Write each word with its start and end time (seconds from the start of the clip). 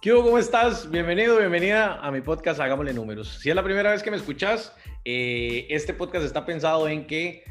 ¿Qué 0.00 0.12
¿Cómo 0.12 0.38
estás? 0.38 0.90
Bienvenido, 0.90 1.36
bienvenida 1.36 1.96
a 2.00 2.10
mi 2.10 2.22
podcast 2.22 2.58
Hagámosle 2.58 2.94
Números. 2.94 3.36
Si 3.38 3.50
es 3.50 3.54
la 3.54 3.62
primera 3.62 3.90
vez 3.90 4.02
que 4.02 4.10
me 4.10 4.16
escuchas, 4.16 4.74
eh, 5.04 5.66
este 5.68 5.92
podcast 5.92 6.24
está 6.24 6.46
pensado 6.46 6.88
en 6.88 7.06
que 7.06 7.44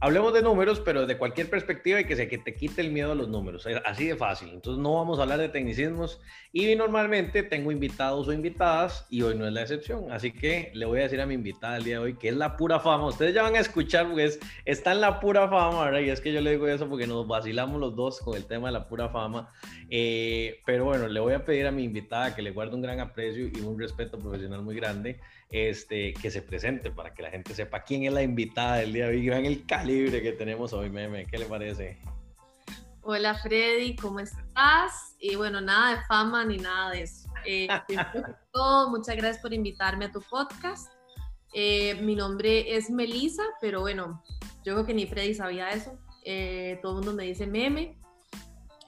hablemos 0.00 0.34
de 0.34 0.42
números, 0.42 0.80
pero 0.80 1.06
de 1.06 1.16
cualquier 1.16 1.48
perspectiva 1.48 2.00
y 2.00 2.04
que 2.04 2.16
se 2.16 2.28
que 2.28 2.38
te 2.38 2.54
quite 2.54 2.80
el 2.80 2.90
miedo 2.90 3.12
a 3.12 3.14
los 3.14 3.28
números. 3.28 3.66
Así 3.84 4.06
de 4.06 4.16
fácil. 4.16 4.50
Entonces 4.50 4.82
no 4.82 4.94
vamos 4.94 5.18
a 5.18 5.22
hablar 5.22 5.38
de 5.38 5.48
tecnicismos 5.48 6.20
y 6.52 6.74
normalmente 6.74 7.42
tengo 7.42 7.72
invitados 7.72 8.28
o 8.28 8.32
invitadas 8.32 9.06
y 9.10 9.22
hoy 9.22 9.34
no 9.36 9.46
es 9.46 9.52
la 9.52 9.62
excepción. 9.62 10.12
Así 10.12 10.32
que 10.32 10.70
le 10.74 10.86
voy 10.86 11.00
a 11.00 11.02
decir 11.04 11.20
a 11.20 11.26
mi 11.26 11.34
invitada 11.34 11.76
el 11.76 11.84
día 11.84 11.98
de 11.98 12.04
hoy 12.04 12.14
que 12.14 12.28
es 12.28 12.36
la 12.36 12.56
pura 12.56 12.80
fama. 12.80 13.06
Ustedes 13.06 13.34
ya 13.34 13.42
van 13.42 13.56
a 13.56 13.60
escuchar 13.60 14.06
porque 14.06 14.38
está 14.64 14.92
en 14.92 15.00
la 15.00 15.20
pura 15.20 15.48
fama, 15.48 15.84
¿verdad? 15.84 16.00
Y 16.00 16.10
es 16.10 16.20
que 16.20 16.32
yo 16.32 16.40
le 16.40 16.52
digo 16.52 16.68
eso 16.68 16.88
porque 16.88 17.06
nos 17.06 17.26
vacilamos 17.26 17.80
los 17.80 17.94
dos 17.96 18.20
con 18.20 18.36
el 18.36 18.46
tema 18.46 18.68
de 18.68 18.72
la 18.72 18.88
pura 18.88 19.08
fama. 19.08 19.52
Eh, 19.88 20.60
pero 20.66 20.84
bueno, 20.84 21.08
le 21.08 21.20
voy 21.20 21.34
a 21.34 21.44
pedir 21.44 21.66
a 21.66 21.72
mi 21.72 21.84
invitada 21.84 22.34
que 22.34 22.42
le 22.42 22.50
guarde 22.50 22.74
un 22.74 22.82
gran 22.82 23.00
aprecio 23.00 23.46
y 23.46 23.60
un 23.60 23.78
respeto 23.78 24.18
profesional 24.18 24.62
muy 24.62 24.76
grande 24.76 25.20
este, 25.50 26.12
que 26.14 26.30
se 26.30 26.42
presente 26.42 26.90
para 26.90 27.14
que 27.14 27.22
la 27.22 27.30
gente 27.30 27.54
sepa 27.54 27.82
quién 27.82 28.04
es 28.04 28.12
la 28.12 28.22
invitada 28.22 28.76
del 28.76 28.92
día 28.92 29.08
de 29.08 29.16
hoy. 29.16 29.28
Vean 29.28 29.44
el 29.44 29.64
calibre 29.66 30.22
que 30.22 30.32
tenemos 30.32 30.72
hoy, 30.72 30.90
meme. 30.90 31.26
¿Qué 31.26 31.38
le 31.38 31.46
parece? 31.46 31.98
Hola 33.08 33.36
Freddy, 33.36 33.94
¿cómo 33.94 34.18
estás? 34.18 35.14
Y 35.20 35.36
bueno, 35.36 35.60
nada 35.60 35.96
de 35.96 36.02
fama 36.06 36.44
ni 36.44 36.56
nada 36.56 36.90
de 36.90 37.02
eso. 37.02 37.28
Eh, 37.44 37.68
muchas 38.88 39.14
gracias 39.14 39.38
por 39.38 39.54
invitarme 39.54 40.06
a 40.06 40.10
tu 40.10 40.20
podcast. 40.22 40.92
Eh, 41.52 41.94
mi 42.02 42.16
nombre 42.16 42.76
es 42.76 42.90
Melisa, 42.90 43.44
pero 43.60 43.82
bueno, 43.82 44.24
yo 44.64 44.74
creo 44.74 44.84
que 44.84 44.94
ni 44.94 45.06
Freddy 45.06 45.34
sabía 45.34 45.70
eso. 45.70 45.96
Eh, 46.24 46.80
todo 46.82 46.94
el 46.94 46.96
mundo 46.96 47.14
me 47.14 47.26
dice 47.26 47.46
meme. 47.46 47.96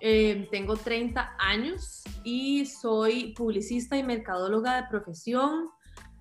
tengo 0.01 0.77
30 0.77 1.37
años 1.39 2.03
y 2.25 2.67
soy 2.67 3.35
publicista 3.35 3.97
y 3.97 4.03
mercadóloga 4.03 4.83
de 4.83 4.89
profesión. 4.89 5.69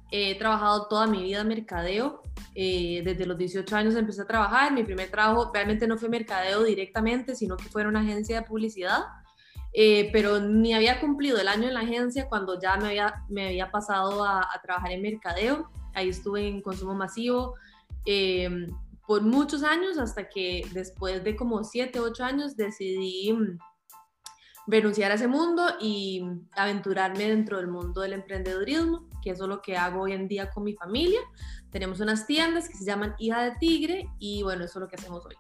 He 0.10 0.36
trabajado 0.36 0.88
toda 0.88 1.08
mi 1.08 1.24
vida 1.24 1.42
en 1.42 1.48
mercadeo. 1.48 2.22
Eh, 2.56 3.02
desde 3.04 3.26
los 3.26 3.38
18 3.38 3.76
años 3.76 3.96
empecé 3.96 4.22
a 4.22 4.28
trabajar. 4.28 4.72
Mi 4.74 4.84
primer 4.84 5.12
trabajo 5.12 5.52
realmente 5.54 5.88
no 5.88 5.98
fue 5.98 6.10
mercadeo 6.10 6.64
directamente, 6.64 7.36
sino 7.36 7.58
que 7.58 7.70
fue 7.70 7.82
en 7.82 7.90
una 7.90 8.02
agencia 8.02 8.42
de 8.42 8.48
publicidad. 8.48 9.04
Eh, 9.74 10.10
pero 10.12 10.40
ni 10.40 10.74
había 10.74 11.00
cumplido 11.00 11.38
el 11.40 11.48
año 11.48 11.68
en 11.68 11.74
la 11.74 11.82
agencia 11.82 12.28
cuando 12.28 12.60
ya 12.60 12.78
me 12.78 12.88
había, 12.88 13.26
me 13.30 13.48
había 13.48 13.70
pasado 13.70 14.24
a, 14.24 14.48
trabajar 14.64 14.92
en 14.92 15.02
mercadeo. 15.02 15.70
Ahí 15.94 16.10
estuve 16.10 16.48
en 16.48 16.62
consumo 16.62 16.96
masivo 16.96 17.56
eh, 18.06 18.50
por 19.06 19.22
muchos 19.22 19.64
años 19.64 19.98
hasta 19.98 20.30
que 20.30 20.66
después 20.74 21.24
de 21.24 21.36
como 21.36 21.64
7, 21.64 22.00
8 22.00 22.24
años 22.24 22.56
decidí 22.56 23.34
mm, 23.34 23.58
renunciar 24.68 25.12
a 25.12 25.16
ese 25.16 25.28
mundo 25.28 25.64
y 25.80 26.24
aventurarme 26.54 27.26
dentro 27.30 27.58
del 27.58 27.68
mundo 27.68 28.02
del 28.02 28.14
emprendedurismo 28.14 29.07
que 29.22 29.32
eso 29.32 29.44
es 29.44 29.50
lo 29.50 29.62
que 29.62 29.78
hago 29.78 30.02
hoy 30.02 30.14
en 30.14 30.28
día 30.28 30.50
con 30.50 30.64
mi 30.64 30.74
familia. 30.74 31.20
Tenemos 31.70 32.00
unas 32.00 32.26
tiendas 32.26 32.70
que 32.70 32.76
se 32.76 32.86
llaman 32.86 33.16
Hija 33.20 33.44
de 33.44 33.52
Tigre 33.60 34.10
y 34.20 34.44
bueno, 34.44 34.64
eso 34.64 34.80
es 34.80 34.82
lo 34.82 34.88
que 34.88 34.96
hacemos 34.96 35.26
hoy. 35.26 35.36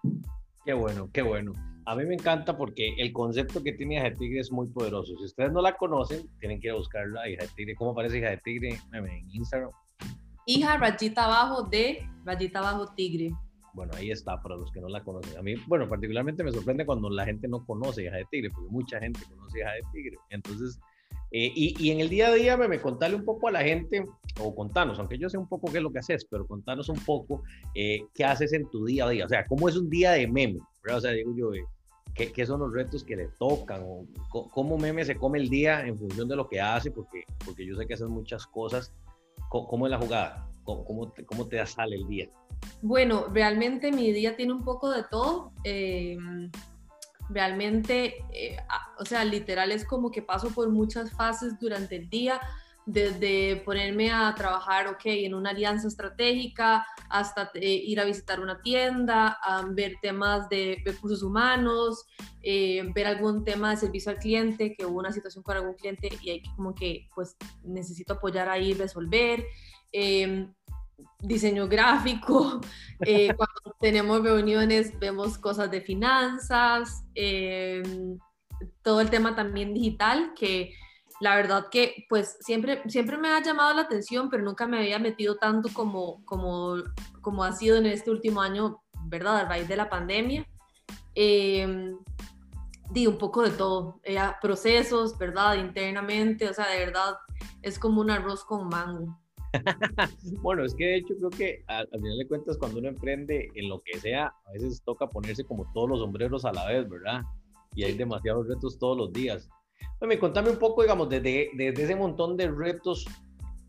Qué 0.65 0.73
bueno, 0.73 1.09
qué 1.13 1.21
bueno. 1.21 1.53
A 1.85 1.95
mí 1.95 2.05
me 2.05 2.15
encanta 2.15 2.57
porque 2.57 2.95
el 2.97 3.13
concepto 3.13 3.63
que 3.63 3.71
tiene 3.71 3.95
Hija 3.95 4.03
de 4.05 4.15
Tigre 4.15 4.39
es 4.41 4.51
muy 4.51 4.67
poderoso. 4.67 5.15
Si 5.17 5.23
ustedes 5.23 5.51
no 5.53 5.61
la 5.61 5.77
conocen, 5.77 6.27
tienen 6.39 6.59
que 6.59 6.67
ir 6.67 6.73
a 6.73 6.75
buscarla, 6.75 7.29
Hija 7.29 7.43
de 7.43 7.49
Tigre. 7.55 7.75
¿Cómo 7.75 7.91
aparece 7.91 8.17
Hija 8.17 8.31
de 8.31 8.37
Tigre 8.37 8.77
en 8.91 9.29
Instagram? 9.31 9.71
Hija 10.45 10.77
rayita 10.77 11.25
abajo 11.25 11.63
de 11.63 12.09
rayita 12.25 12.59
abajo 12.59 12.93
tigre. 12.95 13.31
Bueno, 13.73 13.91
ahí 13.95 14.11
está 14.11 14.41
para 14.41 14.55
los 14.55 14.71
que 14.71 14.81
no 14.81 14.89
la 14.89 15.03
conocen. 15.03 15.37
A 15.37 15.41
mí, 15.41 15.55
bueno, 15.67 15.87
particularmente 15.87 16.43
me 16.43 16.51
sorprende 16.51 16.85
cuando 16.85 17.09
la 17.09 17.25
gente 17.25 17.47
no 17.47 17.65
conoce 17.65 18.03
Hija 18.03 18.15
de 18.15 18.25
Tigre, 18.31 18.49
porque 18.49 18.69
mucha 18.69 18.99
gente 18.99 19.19
conoce 19.29 19.59
Hija 19.59 19.71
de 19.71 19.81
Tigre. 19.93 20.17
Entonces, 20.29 20.79
eh, 21.31 21.51
y, 21.53 21.91
en 21.91 21.99
el 21.99 22.09
día 22.09 22.27
a 22.27 22.33
día, 22.33 22.55
me, 22.55 22.79
contarle 22.79 23.17
un 23.17 23.25
poco 23.25 23.47
a 23.47 23.51
la 23.51 23.61
gente, 23.61 24.05
o 24.39 24.55
contanos, 24.55 24.97
aunque 24.99 25.17
yo 25.17 25.29
sé 25.29 25.37
un 25.37 25.47
poco 25.47 25.69
qué 25.71 25.77
es 25.77 25.83
lo 25.83 25.91
que 25.91 25.99
haces, 25.99 26.25
pero 26.29 26.47
contanos 26.47 26.87
un 26.89 26.99
poco 26.99 27.43
eh, 27.75 28.05
qué 28.13 28.23
haces 28.23 28.53
en 28.53 28.69
tu 28.69 28.85
día 28.85 29.05
a 29.05 29.09
día. 29.09 29.25
O 29.25 29.29
sea, 29.29 29.45
cómo 29.45 29.67
es 29.67 29.75
un 29.75 29.89
día 29.89 30.11
de 30.11 30.27
meme, 30.27 30.59
O 30.89 31.01
sea, 31.01 31.11
digo 31.11 31.33
yo, 31.35 31.53
eh, 31.53 31.65
¿qué, 32.15 32.31
¿qué, 32.31 32.45
son 32.45 32.61
los 32.61 32.73
retos 32.73 33.03
que 33.03 33.17
le 33.17 33.27
tocan? 33.39 33.81
O, 33.83 34.05
¿Cómo 34.29 34.77
meme 34.77 35.03
se 35.03 35.17
come 35.17 35.39
el 35.39 35.49
día 35.49 35.85
en 35.85 35.97
función 35.97 36.29
de 36.29 36.37
lo 36.37 36.47
que 36.47 36.61
hace? 36.61 36.91
Porque, 36.91 37.23
porque 37.43 37.65
yo 37.65 37.75
sé 37.75 37.85
que 37.85 37.95
haces 37.95 38.07
muchas 38.07 38.45
cosas. 38.47 38.93
¿Cómo, 39.49 39.85
es 39.85 39.91
la 39.91 39.99
jugada? 39.99 40.49
¿Cómo, 40.63 40.83
cómo, 40.85 41.11
te, 41.11 41.25
¿Cómo 41.25 41.47
te 41.47 41.65
sale 41.65 41.95
el 41.95 42.07
día? 42.07 42.29
Bueno, 42.81 43.27
realmente 43.33 43.91
mi 43.91 44.11
día 44.11 44.35
tiene 44.35 44.53
un 44.53 44.63
poco 44.63 44.89
de 44.89 45.03
todo 45.03 45.51
realmente, 47.29 48.15
eh, 48.31 48.57
o 48.99 49.05
sea, 49.05 49.23
literal 49.25 49.71
es 49.71 49.85
como 49.85 50.11
que 50.11 50.21
paso 50.21 50.49
por 50.49 50.69
muchas 50.69 51.11
fases 51.11 51.59
durante 51.59 51.95
el 51.97 52.09
día, 52.09 52.39
desde 52.85 53.57
ponerme 53.65 54.11
a 54.11 54.33
trabajar, 54.33 54.87
ok, 54.87 55.01
en 55.05 55.33
una 55.33 55.49
alianza 55.49 55.89
estratégica, 55.89 56.87
hasta 57.09 57.51
eh, 57.55 57.81
ir 57.85 57.99
a 57.99 58.05
visitar 58.05 58.39
una 58.39 58.61
tienda, 58.61 59.37
ver 59.71 59.95
temas 60.01 60.47
de 60.47 60.81
recursos 60.85 61.21
humanos, 61.21 62.05
eh, 62.41 62.89
ver 62.95 63.07
algún 63.07 63.43
tema 63.43 63.71
de 63.71 63.77
servicio 63.77 64.09
al 64.09 64.19
cliente, 64.19 64.73
que 64.73 64.85
hubo 64.85 64.99
una 64.99 65.11
situación 65.11 65.43
con 65.43 65.57
algún 65.57 65.73
cliente 65.73 66.09
y 66.21 66.29
hay 66.29 66.41
que 66.41 66.49
como 66.55 66.73
que, 66.73 67.09
pues, 67.13 67.35
necesito 67.61 68.13
apoyar 68.13 68.47
ahí, 68.47 68.73
resolver. 68.73 69.43
Em, 69.91 70.53
diseño 71.19 71.67
gráfico, 71.67 72.61
eh, 73.01 73.33
cuando 73.35 73.75
tenemos 73.79 74.21
reuniones 74.21 74.97
vemos 74.99 75.37
cosas 75.37 75.69
de 75.71 75.81
finanzas, 75.81 77.03
em, 77.15 78.17
todo 78.81 79.01
el 79.01 79.09
tema 79.09 79.35
también 79.35 79.73
digital, 79.73 80.33
que 80.35 80.73
la 81.19 81.35
verdad 81.35 81.67
que 81.71 82.05
pues 82.09 82.37
siempre, 82.41 82.83
siempre 82.87 83.17
me 83.17 83.29
ha 83.29 83.41
llamado 83.41 83.73
la 83.73 83.81
atención, 83.81 84.29
pero 84.29 84.43
nunca 84.43 84.67
me 84.67 84.77
había 84.77 84.99
metido 84.99 85.37
tanto 85.37 85.69
como, 85.73 86.23
como, 86.25 86.75
como 87.21 87.43
ha 87.43 87.51
sido 87.53 87.77
en 87.77 87.87
este 87.87 88.11
último 88.11 88.41
año, 88.41 88.81
¿verdad? 89.05 89.37
A 89.37 89.45
raíz 89.45 89.67
de 89.67 89.77
la 89.77 89.89
pandemia. 89.89 90.47
Eh, 91.15 91.95
di 92.89 93.07
un 93.07 93.17
poco 93.17 93.43
de 93.43 93.51
todo, 93.51 93.99
eh, 94.03 94.17
procesos, 94.41 95.17
¿verdad? 95.17 95.55
Internamente, 95.55 96.49
o 96.49 96.53
sea, 96.53 96.67
de 96.67 96.79
verdad 96.79 97.17
es 97.61 97.79
como 97.79 98.01
un 98.01 98.11
arroz 98.11 98.43
con 98.43 98.67
mango. 98.67 99.19
bueno, 100.41 100.63
es 100.63 100.73
que 100.75 100.85
de 100.85 100.95
hecho 100.97 101.15
creo 101.15 101.29
que 101.29 101.63
al, 101.67 101.87
final 101.89 102.17
de 102.17 102.27
cuentas 102.27 102.57
cuando 102.57 102.79
uno 102.79 102.89
emprende 102.89 103.49
en 103.55 103.69
lo 103.69 103.79
que 103.81 103.99
sea, 103.99 104.33
a 104.45 104.51
veces 104.53 104.81
toca 104.83 105.07
ponerse 105.07 105.43
como 105.43 105.71
todos 105.73 105.89
los 105.89 105.99
sombreros 105.99 106.45
a 106.45 106.53
la 106.53 106.67
vez, 106.67 106.89
¿verdad? 106.89 107.21
Y 107.75 107.83
hay 107.83 107.93
demasiados 107.93 108.47
retos 108.47 108.77
todos 108.79 108.97
los 108.97 109.13
días. 109.13 109.49
Bueno, 109.99 110.19
contame 110.19 110.49
un 110.49 110.59
poco, 110.59 110.81
digamos, 110.81 111.09
desde, 111.09 111.49
desde 111.55 111.83
ese 111.83 111.95
montón 111.95 112.37
de 112.37 112.49
retos, 112.49 113.05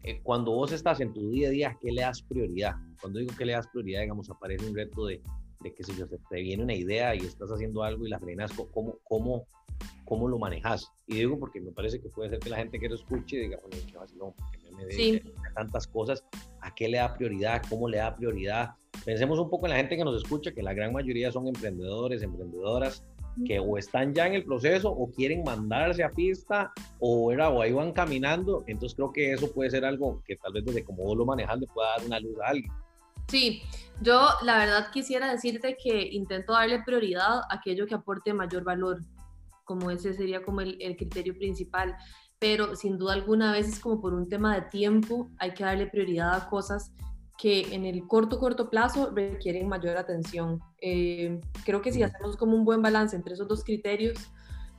eh, 0.05 0.21
cuando 0.23 0.53
vos 0.53 0.73
estás 0.73 1.01
en 1.01 1.13
tu 1.13 1.31
día 1.31 1.49
a 1.49 1.51
día, 1.51 1.79
¿qué 1.81 1.93
le 1.93 2.03
das 2.03 2.23
prioridad? 2.23 2.75
Cuando 3.01 3.19
digo 3.19 3.35
que 3.37 3.45
le 3.45 3.53
das 3.53 3.67
prioridad, 3.69 4.03
digamos, 4.03 4.31
aparece 4.31 4.67
un 4.67 4.75
reto 4.75 5.07
de, 5.07 5.23
de 5.69 5.75
que 5.75 5.85
si 5.85 5.93
te 6.29 6.41
viene 6.41 6.63
una 6.63 6.75
idea 6.75 7.15
y 7.15 7.19
estás 7.19 7.51
haciendo 7.51 7.83
algo 7.83 8.07
y 8.07 8.11
la 8.11 8.19
frenas, 8.19 8.53
¿cómo, 8.73 8.97
cómo, 9.05 9.47
cómo 10.05 10.29
lo 10.29 10.39
manejas? 10.39 10.91
Y 11.07 11.17
digo 11.17 11.39
porque 11.39 11.61
me 11.61 11.73
parece 11.73 12.01
que 12.01 12.09
puede 12.09 12.31
ser 12.31 12.39
que 12.39 12.51
la 12.51 12.57
gente 12.57 12.79
que 12.79 12.89
lo 12.89 12.95
escuche 12.95 13.39
diga, 13.39 13.59
bueno, 13.61 13.85
qué 13.91 13.99
vacilón, 13.99 14.35
de, 14.79 15.23
tantas 15.55 15.87
cosas, 15.87 16.25
¿a 16.61 16.75
qué 16.75 16.89
le 16.89 16.99
da 16.99 17.15
prioridad? 17.15 17.63
¿Cómo 17.69 17.89
le 17.89 17.99
da 17.99 18.15
prioridad? 18.15 18.71
Pensemos 19.05 19.39
un 19.39 19.51
poco 19.51 19.67
en 19.67 19.71
la 19.71 19.79
gente 19.79 19.97
que 19.97 20.05
nos 20.05 20.23
escucha, 20.23 20.53
que 20.53 20.63
la 20.63 20.75
gran 20.75 20.93
mayoría 20.93 21.33
son 21.33 21.49
emprendedores, 21.49 22.23
emprendedoras, 22.23 23.05
que 23.45 23.59
o 23.61 23.79
están 23.79 24.15
ya 24.15 24.27
en 24.27 24.35
el 24.35 24.45
proceso 24.45 24.91
o 24.91 25.11
quieren 25.11 25.45
mandarse 25.45 26.03
a 26.03 26.11
pista 26.11 26.73
o, 26.99 27.31
era, 27.31 27.51
o 27.51 27.63
ahí 27.63 27.73
van 27.73 27.93
caminando. 27.93 28.65
Entonces 28.67 28.97
creo 28.97 29.13
que 29.13 29.33
eso 29.33 29.53
puede 29.53 29.71
ser 29.71 29.85
algo 29.85 30.23
que 30.27 30.37
tal 30.37 30.53
vez 30.53 30.65
desde 30.65 30.85
como 30.85 31.05
vos 31.05 31.17
lo 31.17 31.25
manejas 31.25 31.59
le 31.59 31.67
pueda 31.67 31.89
dar 31.97 32.07
una 32.07 32.21
luz 32.21 32.37
a 32.41 32.49
alguien. 32.49 32.73
Sí, 33.29 33.63
yo 34.01 34.29
la 34.43 34.59
verdad 34.59 34.91
quisiera 34.91 35.31
decirte 35.31 35.77
que 35.83 36.09
intento 36.13 36.53
darle 36.53 36.83
prioridad 36.83 37.41
a 37.41 37.47
aquello 37.51 37.87
que 37.87 37.95
aporte 37.95 38.33
mayor 38.33 38.65
valor, 38.65 39.01
como 39.65 39.91
ese 39.91 40.15
sería 40.15 40.43
como 40.43 40.61
el, 40.61 40.77
el 40.81 40.97
criterio 40.97 41.35
principal 41.35 41.97
pero 42.39 42.77
sin 42.77 42.99
duda 42.99 43.15
alguna 43.15 43.51
a 43.51 43.53
veces 43.53 43.81
como 43.81 44.01
por 44.01 44.15
un 44.15 44.29
tema 44.29 44.55
de 44.55 44.63
tiempo 44.63 45.29
hay 45.39 45.55
que 45.55 45.65
darle 45.65 45.87
prioridad 45.87 46.35
a 46.35 46.49
cosas 46.49 46.93
que 47.37 47.75
en 47.75 47.85
el 47.85 48.07
corto, 48.07 48.39
corto 48.39 48.69
plazo 48.69 49.13
requieren 49.15 49.69
mayor 49.69 49.97
atención. 49.97 50.61
Eh, 50.81 51.41
creo 51.65 51.81
que 51.81 51.93
si 51.93 52.03
hacemos 52.03 52.37
como 52.37 52.57
un 52.57 52.65
buen 52.65 52.83
balance 52.83 53.15
entre 53.15 53.35
esos 53.35 53.47
dos 53.47 53.63
criterios, 53.63 54.19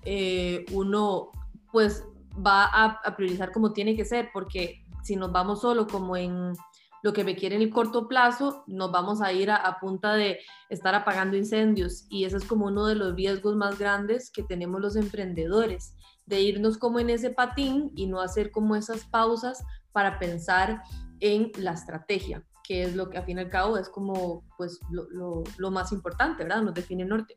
eh, 0.03 0.65
uno 0.73 1.31
pues 1.71 2.03
va 2.35 2.65
a, 2.65 2.99
a, 3.03 3.15
priorizar 3.15 3.53
como 3.53 3.71
tiene 3.71 3.95
que 3.95 4.03
ser, 4.03 4.29
porque 4.33 4.83
si 5.03 5.15
nos 5.15 5.31
vamos 5.31 5.61
solo 5.61 5.87
como 5.87 6.17
en 6.17 6.53
lo 7.03 7.13
que 7.13 7.23
requiere 7.23 7.55
en 7.55 7.61
el 7.61 7.69
corto 7.69 8.07
plazo, 8.07 8.63
nos 8.67 8.91
vamos 8.91 9.21
a 9.21 9.31
ir 9.33 9.51
a, 9.51 9.55
a 9.55 9.79
punta 9.79 10.13
de 10.13 10.39
estar 10.69 10.95
apagando 10.95 11.37
incendios 11.37 12.05
y 12.09 12.25
ese 12.25 12.37
es 12.37 12.45
como 12.45 12.67
uno 12.67 12.85
de 12.85 12.95
los 12.95 13.15
riesgos 13.15 13.55
más 13.55 13.79
grandes 13.79 14.31
que 14.31 14.43
tenemos 14.43 14.81
los 14.81 14.95
emprendedores 14.95 15.95
de 16.25 16.41
irnos 16.41 16.77
como 16.77 16.99
en 16.99 17.09
ese 17.09 17.31
patín 17.31 17.91
y 17.95 18.05
no 18.05 18.21
hacer 18.21 18.51
como 18.51 18.75
esas 18.75 19.03
pausas 19.05 19.63
para 19.91 20.19
pensar 20.19 20.83
en 21.19 21.51
la 21.57 21.71
estrategia, 21.71 22.45
que 22.63 22.83
es 22.83 22.95
lo 22.95 23.09
que 23.09 23.17
a 23.17 23.23
fin 23.23 23.37
y 23.37 23.41
al 23.41 23.49
cabo 23.49 23.77
es 23.77 23.89
como 23.89 24.43
pues 24.57 24.79
lo, 24.91 25.43
lo, 25.57 25.71
más 25.71 25.91
importante, 25.91 26.43
¿verdad? 26.43 26.61
Nos 26.61 26.75
define 26.75 27.03
el 27.03 27.09
norte. 27.09 27.35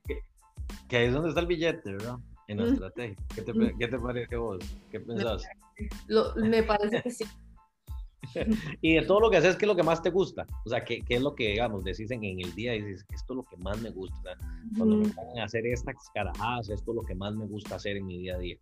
Que, 0.88 0.96
ahí 0.96 1.06
es 1.06 1.14
donde 1.14 1.30
está 1.30 1.40
el 1.40 1.46
billete, 1.46 1.92
¿verdad? 1.92 2.18
en 2.48 2.58
la 2.58 2.66
estrategia. 2.66 3.16
¿Qué 3.34 3.42
te, 3.42 3.52
¿Qué 3.78 3.88
te, 3.88 3.98
parece 3.98 4.36
vos? 4.36 4.58
¿Qué 4.90 5.00
pensás? 5.00 5.42
me 6.36 6.62
parece 6.62 7.02
que 7.02 7.10
sí. 7.10 7.24
y 8.80 8.94
de 8.94 9.02
todo 9.02 9.20
lo 9.20 9.30
que 9.30 9.38
haces, 9.38 9.56
¿qué 9.56 9.64
es 9.64 9.68
lo 9.68 9.76
que 9.76 9.82
más 9.82 10.02
te 10.02 10.10
gusta? 10.10 10.46
O 10.64 10.68
sea, 10.68 10.84
¿qué, 10.84 11.00
qué 11.02 11.16
es 11.16 11.22
lo 11.22 11.34
que, 11.34 11.48
digamos, 11.48 11.84
decís 11.84 12.10
en, 12.10 12.24
el 12.24 12.54
día? 12.54 12.74
Y 12.74 12.82
dices, 12.82 13.06
esto 13.12 13.32
es 13.34 13.36
lo 13.36 13.42
que 13.42 13.56
más 13.56 13.80
me 13.80 13.90
gusta. 13.90 14.16
O 14.18 14.22
sea, 14.22 14.36
cuando 14.76 14.96
me 14.96 15.08
ponen 15.08 15.38
a 15.38 15.44
hacer 15.44 15.66
estas 15.66 15.96
carajadas, 16.14 16.70
esto 16.70 16.92
es 16.92 16.96
lo 16.96 17.02
que 17.02 17.14
más 17.14 17.34
me 17.34 17.46
gusta 17.46 17.76
hacer 17.76 17.96
en 17.96 18.06
mi 18.06 18.18
día 18.18 18.36
a 18.36 18.38
día. 18.38 18.56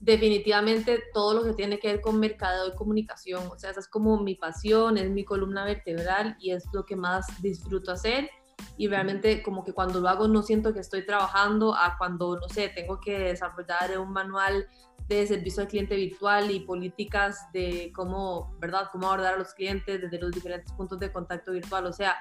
Definitivamente 0.00 1.00
todo 1.14 1.34
lo 1.34 1.44
que 1.44 1.52
tiene 1.52 1.78
que 1.78 1.88
ver 1.88 2.00
con 2.00 2.18
mercadeo 2.18 2.68
y 2.68 2.74
comunicación. 2.74 3.46
O 3.52 3.58
sea, 3.58 3.70
esa 3.70 3.80
es 3.80 3.88
como 3.88 4.18
mi 4.18 4.34
pasión, 4.34 4.98
es 4.98 5.08
mi 5.10 5.24
columna 5.24 5.64
vertebral 5.64 6.36
y 6.40 6.50
es 6.50 6.64
lo 6.72 6.84
que 6.84 6.96
más 6.96 7.26
disfruto 7.40 7.92
hacer. 7.92 8.28
Y 8.76 8.88
realmente 8.88 9.42
como 9.42 9.64
que 9.64 9.72
cuando 9.72 10.00
lo 10.00 10.08
hago 10.08 10.28
no 10.28 10.42
siento 10.42 10.72
que 10.72 10.80
estoy 10.80 11.04
trabajando 11.06 11.74
a 11.74 11.96
cuando, 11.98 12.36
no 12.36 12.48
sé, 12.48 12.68
tengo 12.68 13.00
que 13.00 13.18
desarrollar 13.18 13.98
un 13.98 14.12
manual 14.12 14.66
de 15.14 15.26
servicio 15.26 15.62
al 15.62 15.68
cliente 15.68 15.96
virtual 15.96 16.50
y 16.50 16.60
políticas 16.60 17.50
de 17.52 17.92
cómo, 17.94 18.56
¿verdad? 18.60 18.88
Cómo 18.92 19.06
abordar 19.08 19.34
a 19.34 19.38
los 19.38 19.54
clientes 19.54 20.00
desde 20.00 20.18
los 20.18 20.30
diferentes 20.30 20.72
puntos 20.72 20.98
de 20.98 21.12
contacto 21.12 21.52
virtual. 21.52 21.86
O 21.86 21.92
sea, 21.92 22.16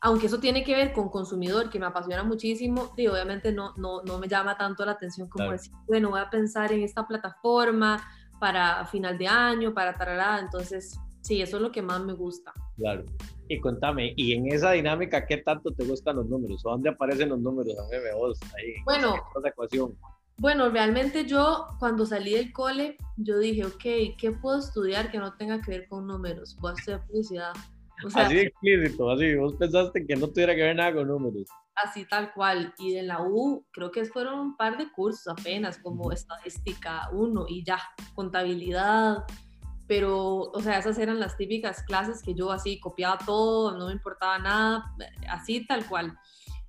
aunque 0.00 0.26
eso 0.26 0.38
tiene 0.38 0.62
que 0.62 0.74
ver 0.74 0.92
con 0.92 1.08
consumidor, 1.08 1.70
que 1.70 1.78
me 1.78 1.86
apasiona 1.86 2.22
muchísimo, 2.22 2.92
y 2.96 3.06
obviamente 3.06 3.52
no, 3.52 3.72
no, 3.76 4.02
no 4.02 4.18
me 4.18 4.28
llama 4.28 4.56
tanto 4.56 4.84
la 4.84 4.92
atención 4.92 5.28
como 5.28 5.50
decir, 5.50 5.72
bueno, 5.86 6.10
voy 6.10 6.20
a 6.20 6.28
pensar 6.28 6.72
en 6.72 6.82
esta 6.82 7.06
plataforma 7.06 8.06
para 8.38 8.84
final 8.84 9.16
de 9.16 9.26
año, 9.26 9.72
para 9.72 9.94
tarará. 9.94 10.40
Entonces, 10.40 11.00
sí, 11.22 11.40
eso 11.40 11.56
es 11.56 11.62
lo 11.62 11.72
que 11.72 11.80
más 11.80 12.02
me 12.02 12.12
gusta. 12.12 12.52
Claro. 12.76 13.04
Y 13.48 13.60
contame, 13.60 14.12
¿y 14.16 14.34
en 14.34 14.52
esa 14.52 14.72
dinámica 14.72 15.26
qué 15.26 15.38
tanto 15.38 15.70
te 15.72 15.84
gustan 15.84 16.16
los 16.16 16.26
números? 16.26 16.62
¿Dónde 16.62 16.90
aparecen 16.90 17.30
los 17.30 17.38
números? 17.38 17.74
A 17.78 17.88
ver, 17.88 18.14
vos, 18.14 18.38
ahí, 18.56 18.74
bueno, 18.84 19.16
esa 19.38 19.48
ecuación. 19.48 19.96
Bueno, 20.36 20.68
realmente 20.68 21.26
yo 21.26 21.68
cuando 21.78 22.04
salí 22.04 22.32
del 22.34 22.52
cole, 22.52 22.96
yo 23.16 23.38
dije, 23.38 23.64
ok, 23.64 24.16
¿qué 24.18 24.36
puedo 24.40 24.58
estudiar 24.58 25.10
que 25.10 25.18
no 25.18 25.34
tenga 25.34 25.60
que 25.60 25.70
ver 25.70 25.88
con 25.88 26.06
números? 26.06 26.56
Voy 26.60 26.70
a 26.70 26.74
hacer 26.74 27.00
publicidad. 27.06 27.52
así 28.14 28.38
explícito, 28.38 29.10
así, 29.10 29.34
vos 29.36 29.54
pensaste 29.54 30.04
que 30.06 30.16
no 30.16 30.28
tuviera 30.28 30.54
que 30.54 30.62
ver 30.62 30.76
nada 30.76 30.94
con 30.94 31.08
números. 31.08 31.48
Así 31.76 32.04
tal 32.04 32.32
cual. 32.32 32.72
Y 32.78 32.96
en 32.96 33.08
la 33.08 33.22
U 33.22 33.64
creo 33.72 33.90
que 33.90 34.04
fueron 34.04 34.38
un 34.38 34.56
par 34.56 34.76
de 34.76 34.90
cursos 34.90 35.26
apenas, 35.28 35.78
como 35.78 36.12
estadística 36.12 37.08
uno 37.12 37.46
y 37.48 37.64
ya, 37.64 37.80
contabilidad. 38.14 39.24
Pero, 39.86 40.50
o 40.50 40.60
sea, 40.60 40.78
esas 40.78 40.98
eran 40.98 41.20
las 41.20 41.36
típicas 41.36 41.82
clases 41.82 42.22
que 42.22 42.34
yo 42.34 42.50
así 42.50 42.80
copiaba 42.80 43.18
todo, 43.18 43.76
no 43.76 43.86
me 43.86 43.92
importaba 43.92 44.38
nada, 44.38 44.84
así 45.28 45.66
tal 45.66 45.86
cual. 45.86 46.16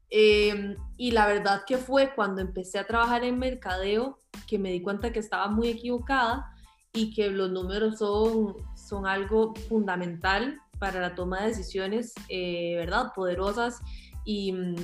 Em, 0.09 0.75
y 0.97 1.11
la 1.11 1.27
verdad 1.27 1.63
que 1.65 1.77
fue 1.77 2.13
cuando 2.13 2.41
empecé 2.41 2.79
a 2.79 2.87
trabajar 2.87 3.23
en 3.23 3.39
mercadeo 3.39 4.19
que 4.47 4.59
me 4.59 4.71
di 4.71 4.81
cuenta 4.81 5.11
que 5.11 5.19
estaba 5.19 5.47
muy 5.47 5.69
equivocada 5.69 6.51
y 6.93 7.13
que 7.13 7.29
los 7.29 7.49
números 7.49 7.97
son, 7.97 8.55
son 8.75 9.07
algo 9.07 9.53
fundamental 9.67 10.59
para 10.79 11.01
la 11.01 11.15
toma 11.15 11.41
de 11.41 11.47
decisiones, 11.47 12.13
eh, 12.29 12.75
¿verdad? 12.77 13.11
Poderosas 13.15 13.81
y 14.23 14.53
mm, 14.53 14.75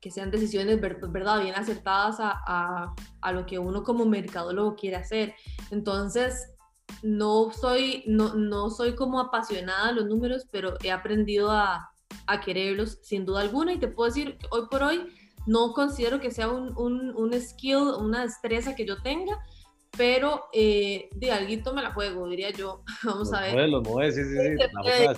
que 0.00 0.10
sean 0.10 0.30
decisiones, 0.30 0.80
¿verdad? 0.80 1.40
Bien 1.42 1.54
acertadas 1.54 2.20
a, 2.20 2.32
a, 2.46 2.94
a, 3.20 3.32
lo 3.32 3.46
que 3.46 3.58
uno 3.58 3.82
como 3.84 4.04
mercadólogo 4.04 4.74
quiere 4.74 4.96
hacer. 4.96 5.34
Entonces, 5.70 6.50
no 7.02 7.50
soy, 7.52 8.04
no, 8.06 8.34
no 8.34 8.70
soy 8.70 8.94
como 8.94 9.20
apasionada 9.20 9.88
de 9.88 9.94
los 9.94 10.06
números, 10.06 10.46
pero 10.50 10.74
he 10.82 10.90
aprendido 10.90 11.50
a, 11.50 11.93
a 12.26 12.40
quererlos 12.40 12.98
sin 13.02 13.24
duda 13.24 13.40
alguna 13.40 13.72
y 13.72 13.78
te 13.78 13.88
puedo 13.88 14.08
decir 14.08 14.38
hoy 14.50 14.62
por 14.70 14.82
hoy 14.82 15.06
no 15.46 15.72
considero 15.72 16.20
que 16.20 16.30
sea 16.30 16.48
un, 16.48 16.76
un, 16.76 17.14
un 17.16 17.32
skill, 17.40 17.94
una 17.98 18.22
destreza 18.22 18.74
que 18.74 18.86
yo 18.86 19.02
tenga, 19.02 19.38
pero 19.96 20.44
eh, 20.52 21.08
de 21.14 21.30
algo 21.30 21.72
me 21.74 21.82
la 21.82 21.92
juego, 21.92 22.28
diría 22.28 22.50
yo. 22.50 22.82
Vamos 23.04 23.32
a 23.32 23.42
ver. 23.42 23.68
Los 23.68 23.86
sí, 24.14 24.24
sí, 24.24 24.30
sí, 24.30 24.56
te 24.56 24.72
la 24.72 25.14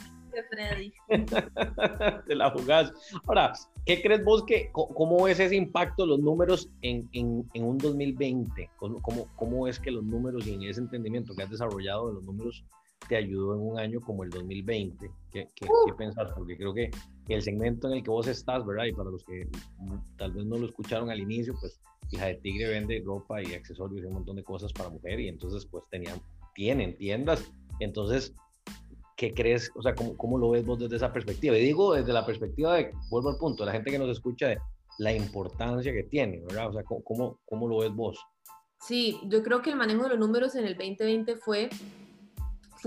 Freddy. 0.51 0.93
te 2.27 2.35
la 2.35 2.51
jugás. 2.51 2.93
Ahora, 3.27 3.55
¿qué 3.87 4.03
crees 4.03 4.23
vos 4.23 4.45
que, 4.45 4.71
cómo 4.73 5.25
ves 5.25 5.41
ese 5.41 5.57
impacto 5.57 6.03
de 6.03 6.09
los 6.09 6.19
números 6.19 6.69
en, 6.83 7.09
en, 7.13 7.49
en 7.55 7.65
un 7.65 7.79
2020? 7.79 8.71
¿Cómo, 8.77 9.01
¿Cómo, 9.01 9.29
cómo, 9.37 9.67
es 9.67 9.81
que 9.81 9.91
los 9.91 10.05
números 10.05 10.47
y 10.47 10.53
en 10.53 10.65
ese 10.65 10.81
entendimiento 10.81 11.35
que 11.35 11.43
has 11.43 11.51
desarrollado 11.51 12.09
de 12.09 12.15
los 12.15 12.25
números 12.25 12.65
te 13.09 13.17
ayudó 13.17 13.55
en 13.55 13.61
un 13.61 13.79
año 13.79 14.01
como 14.01 14.25
el 14.25 14.31
2020? 14.31 15.11
¿Qué, 15.33 15.49
qué, 15.55 15.67
uh. 15.67 15.97
pensás? 15.97 16.33
Porque 16.35 16.57
creo 16.57 16.75
que 16.75 16.91
el 17.29 17.43
segmento 17.43 17.89
en 17.89 17.95
el 17.95 18.03
que 18.03 18.11
vos 18.11 18.27
estás, 18.27 18.65
¿verdad? 18.65 18.85
Y 18.85 18.93
para 18.93 19.11
los 19.11 19.25
que 19.25 19.49
tal 20.17 20.33
vez 20.33 20.45
no 20.45 20.57
lo 20.57 20.67
escucharon 20.67 21.11
al 21.11 21.21
inicio, 21.21 21.55
pues 21.61 21.81
Hija 22.11 22.27
de 22.27 22.35
Tigre 22.37 22.69
vende 22.69 23.03
ropa 23.05 23.43
y 23.43 23.55
accesorios 23.55 24.03
y 24.03 24.07
un 24.07 24.15
montón 24.15 24.37
de 24.37 24.45
cosas 24.45 24.73
para 24.73 24.91
mujer 24.91 25.19
y 25.21 25.29
entonces 25.29 25.67
pues 25.67 25.85
tenían, 25.91 26.21
tienen 26.55 26.97
tiendas. 26.97 27.51
Entonces, 27.81 28.33
¿qué 29.17 29.35
crees? 29.35 29.71
O 29.75 29.83
sea, 29.83 29.95
¿cómo, 29.95 30.17
¿cómo, 30.17 30.39
lo 30.39 30.51
ves 30.51 30.65
vos 30.65 30.79
desde 30.79 30.97
esa 30.97 31.13
perspectiva? 31.13 31.57
Y 31.59 31.63
digo 31.63 31.95
desde 31.95 32.13
la 32.13 32.25
perspectiva 32.25 32.75
de, 32.75 32.93
vuelvo 33.11 33.31
al 33.31 33.39
punto, 33.39 33.65
la 33.65 33.73
gente 33.73 33.91
que 33.91 33.99
nos 33.99 34.11
escucha 34.11 34.49
de 34.49 34.59
la 34.99 35.13
importancia 35.13 35.93
que 35.93 36.05
tiene, 36.05 36.43
¿verdad? 36.43 36.69
O 36.69 36.73
sea, 36.73 36.85
¿cómo, 36.85 37.39
cómo 37.45 37.69
lo 37.69 37.79
ves 37.79 37.93
vos? 37.95 38.19
Sí, 38.81 39.21
yo 39.25 39.43
creo 39.43 39.63
que 39.63 39.71
el 39.71 39.77
manejo 39.77 40.05
de 40.05 40.11
los 40.11 40.19
números 40.19 40.55
en 40.55 40.65
el 40.65 40.75
2020 40.75 41.37
fue 41.37 41.71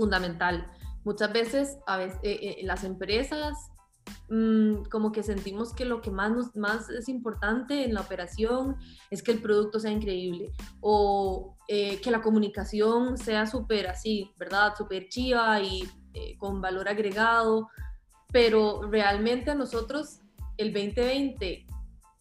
fundamental. 0.00 0.66
Muchas 1.04 1.32
veces, 1.32 1.78
a 1.86 1.98
veces 1.98 2.18
eh, 2.22 2.56
eh, 2.58 2.60
las 2.64 2.84
empresas 2.84 3.70
mm, 4.30 4.84
como 4.90 5.12
que 5.12 5.22
sentimos 5.22 5.74
que 5.74 5.84
lo 5.84 6.00
que 6.00 6.10
más, 6.10 6.30
nos, 6.32 6.56
más 6.56 6.88
es 6.88 7.08
importante 7.08 7.84
en 7.84 7.94
la 7.94 8.00
operación 8.00 8.76
es 9.10 9.22
que 9.22 9.32
el 9.32 9.42
producto 9.42 9.78
sea 9.78 9.90
increíble 9.90 10.52
o 10.80 11.56
eh, 11.68 12.00
que 12.00 12.10
la 12.10 12.22
comunicación 12.22 13.18
sea 13.18 13.46
súper 13.46 13.88
así, 13.88 14.32
¿verdad? 14.38 14.74
Súper 14.76 15.08
chiva 15.08 15.60
y 15.60 15.88
con 16.38 16.60
valor 16.60 16.88
agregado, 16.88 17.68
pero 18.32 18.82
realmente 18.90 19.52
a 19.52 19.54
nosotros 19.54 20.20
el 20.56 20.72
2020, 20.72 21.66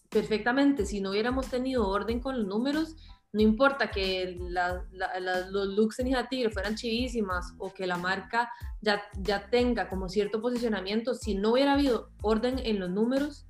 perfectamente, 0.09 0.85
si 0.85 1.01
no 1.01 1.09
hubiéramos 1.09 1.47
tenido 1.47 1.87
orden 1.87 2.19
con 2.19 2.37
los 2.37 2.45
números, 2.45 2.95
no 3.31 3.41
importa 3.41 3.91
que 3.91 4.37
los 4.39 5.67
looks 5.67 5.99
en 5.99 6.07
Hija 6.07 6.27
Tigre 6.27 6.49
fueran 6.49 6.75
chivísimas 6.75 7.53
o 7.59 7.71
que 7.71 7.85
la 7.85 7.97
marca 7.97 8.51
ya, 8.81 9.03
ya 9.21 9.49
tenga 9.49 9.87
como 9.87 10.09
cierto 10.09 10.41
posicionamiento, 10.41 11.13
si 11.13 11.35
no 11.35 11.51
hubiera 11.51 11.73
habido 11.73 12.09
orden 12.21 12.59
en 12.59 12.79
los 12.79 12.89
números, 12.89 13.45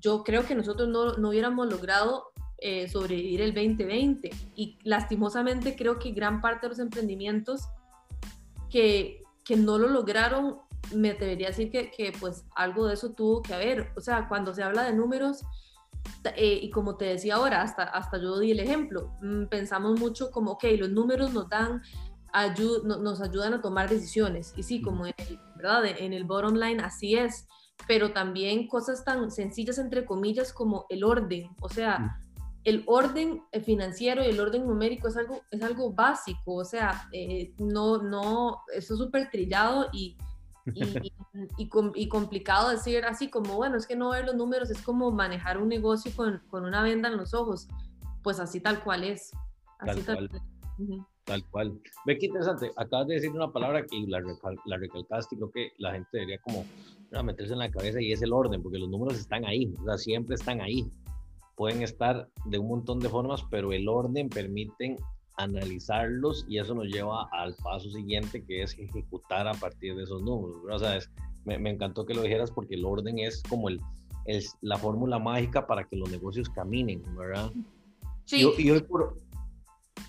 yo 0.00 0.24
creo 0.24 0.44
que 0.44 0.56
nosotros 0.56 0.88
no, 0.88 1.12
no 1.14 1.28
hubiéramos 1.28 1.68
logrado 1.68 2.32
eh, 2.58 2.88
sobrevivir 2.88 3.40
el 3.40 3.54
2020. 3.54 4.30
Y 4.56 4.78
lastimosamente 4.82 5.76
creo 5.76 5.98
que 5.98 6.10
gran 6.10 6.40
parte 6.40 6.66
de 6.66 6.70
los 6.70 6.78
emprendimientos 6.80 7.68
que, 8.70 9.22
que 9.44 9.56
no 9.56 9.78
lo 9.78 9.88
lograron, 9.88 10.58
me 10.92 11.10
atrevería 11.10 11.48
a 11.48 11.50
decir 11.50 11.70
que, 11.70 11.90
que 11.90 12.12
pues 12.18 12.44
algo 12.56 12.86
de 12.86 12.94
eso 12.94 13.12
tuvo 13.14 13.42
que 13.42 13.54
haber. 13.54 13.92
O 13.96 14.00
sea, 14.00 14.28
cuando 14.28 14.54
se 14.54 14.62
habla 14.62 14.82
de 14.82 14.92
números, 14.92 15.42
eh, 16.36 16.60
y 16.62 16.70
como 16.70 16.96
te 16.96 17.06
decía 17.06 17.36
ahora, 17.36 17.62
hasta, 17.62 17.84
hasta 17.84 18.18
yo 18.18 18.38
di 18.38 18.52
el 18.52 18.60
ejemplo, 18.60 19.12
mm, 19.22 19.46
pensamos 19.46 19.98
mucho 19.98 20.30
como, 20.30 20.52
ok, 20.52 20.64
los 20.78 20.90
números 20.90 21.32
nos 21.32 21.48
dan, 21.48 21.82
nos 22.84 23.20
ayudan 23.20 23.54
a 23.54 23.60
tomar 23.60 23.90
decisiones, 23.90 24.54
y 24.56 24.62
sí, 24.62 24.80
como 24.80 25.06
en 25.06 25.14
el, 25.18 25.38
¿verdad? 25.56 25.84
en 25.86 26.12
el 26.12 26.24
bottom 26.24 26.54
line 26.54 26.82
así 26.82 27.16
es, 27.16 27.46
pero 27.86 28.12
también 28.12 28.68
cosas 28.68 29.04
tan 29.04 29.30
sencillas, 29.30 29.78
entre 29.78 30.04
comillas, 30.04 30.52
como 30.52 30.86
el 30.88 31.04
orden, 31.04 31.50
o 31.60 31.68
sea, 31.68 32.18
el 32.64 32.84
orden 32.86 33.42
financiero 33.64 34.22
y 34.22 34.26
el 34.26 34.40
orden 34.40 34.66
numérico 34.66 35.08
es 35.08 35.16
algo, 35.16 35.42
es 35.50 35.62
algo 35.62 35.92
básico, 35.92 36.54
o 36.54 36.64
sea, 36.64 37.08
eh, 37.12 37.52
no, 37.58 37.98
no, 38.02 38.60
eso 38.74 38.94
es 38.94 39.00
súper 39.00 39.30
trillado 39.30 39.88
y 39.92 40.16
y, 40.66 41.12
y, 41.96 42.08
complicado 42.08 42.70
decir 42.70 43.04
así 43.04 43.28
como, 43.28 43.56
bueno, 43.56 43.76
es 43.76 43.86
que 43.86 43.96
no 43.96 44.10
ver 44.10 44.26
los 44.26 44.36
números 44.36 44.70
es 44.70 44.80
como 44.82 45.10
manejar 45.10 45.58
un 45.58 45.68
negocio 45.68 46.12
con, 46.14 46.40
con 46.48 46.64
una 46.64 46.82
venda 46.82 47.08
en 47.08 47.16
los 47.16 47.34
ojos. 47.34 47.68
Pues 48.22 48.38
así 48.38 48.60
tal 48.60 48.82
cual 48.84 49.04
es. 49.04 49.32
Así 49.80 50.02
tal, 50.02 50.28
cual. 50.28 50.42
Tal 51.24 51.44
cual. 51.50 51.80
Ve 52.06 52.18
qué 52.18 52.26
interesante. 52.26 52.70
Acabas 52.76 53.08
de 53.08 53.14
decir 53.14 53.30
una 53.30 53.50
palabra 53.50 53.82
que 53.82 54.04
la, 54.06 54.20
la 54.66 54.76
recalcaste 54.76 55.34
y 55.34 55.38
creo 55.38 55.50
que 55.50 55.72
la 55.78 55.92
gente 55.92 56.08
debería 56.12 56.38
como 56.42 56.64
meterse 57.22 57.52
en 57.52 57.58
la 57.58 57.70
cabeza 57.70 58.00
y 58.00 58.12
es 58.12 58.22
el 58.22 58.32
orden, 58.32 58.62
porque 58.62 58.78
los 58.78 58.88
números 58.88 59.18
están 59.18 59.44
ahí, 59.44 59.74
o 59.80 59.84
sea, 59.84 59.98
siempre 59.98 60.36
están 60.36 60.60
ahí. 60.60 60.88
Pueden 61.56 61.82
estar 61.82 62.28
de 62.46 62.58
un 62.58 62.68
montón 62.68 63.00
de 63.00 63.10
formas, 63.10 63.44
pero 63.50 63.72
el 63.72 63.86
orden 63.88 64.30
permiten 64.30 64.96
analizarlos 65.36 66.44
y 66.48 66.58
eso 66.58 66.74
nos 66.74 66.86
lleva 66.86 67.28
al 67.32 67.54
paso 67.56 67.90
siguiente 67.90 68.44
que 68.44 68.62
es 68.62 68.78
ejecutar 68.78 69.48
a 69.48 69.54
partir 69.54 69.96
de 69.96 70.04
esos 70.04 70.22
números. 70.22 70.62
O 70.70 70.78
sea, 70.78 70.98
me, 71.44 71.58
me, 71.58 71.70
encantó 71.70 72.06
que 72.06 72.14
lo 72.14 72.22
dijeras 72.22 72.50
porque 72.50 72.74
el 72.74 72.84
orden 72.84 73.18
es 73.18 73.42
como 73.48 73.68
el, 73.68 73.80
es 74.24 74.56
la 74.60 74.76
fórmula 74.76 75.18
mágica 75.18 75.66
para 75.66 75.84
que 75.84 75.96
los 75.96 76.10
negocios 76.10 76.48
caminen, 76.50 77.02
¿verdad? 77.16 77.50
Sí. 78.24 78.48
Y, 78.58 78.70
hoy 78.70 78.82
por... 78.82 79.16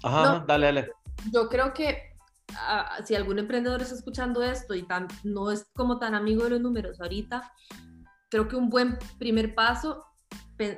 Ajá, 0.03 0.43
dale, 0.47 0.65
dale. 0.67 0.91
Yo 1.31 1.47
creo 1.49 1.73
que 1.73 2.13
ah, 2.55 2.97
si 3.05 3.15
algún 3.15 3.39
emprendedor 3.39 3.81
está 3.81 3.95
escuchando 3.95 4.43
esto 4.43 4.75
y 4.75 4.83
tan, 4.83 5.07
no 5.23 5.51
es 5.51 5.65
como 5.73 5.99
tan 5.99 6.13
amigo 6.15 6.43
de 6.43 6.51
los 6.51 6.61
números 6.61 6.99
ahorita, 6.99 7.51
creo 8.29 8.47
que 8.47 8.55
un 8.55 8.69
buen 8.69 8.97
primer 9.17 9.55
paso 9.55 10.05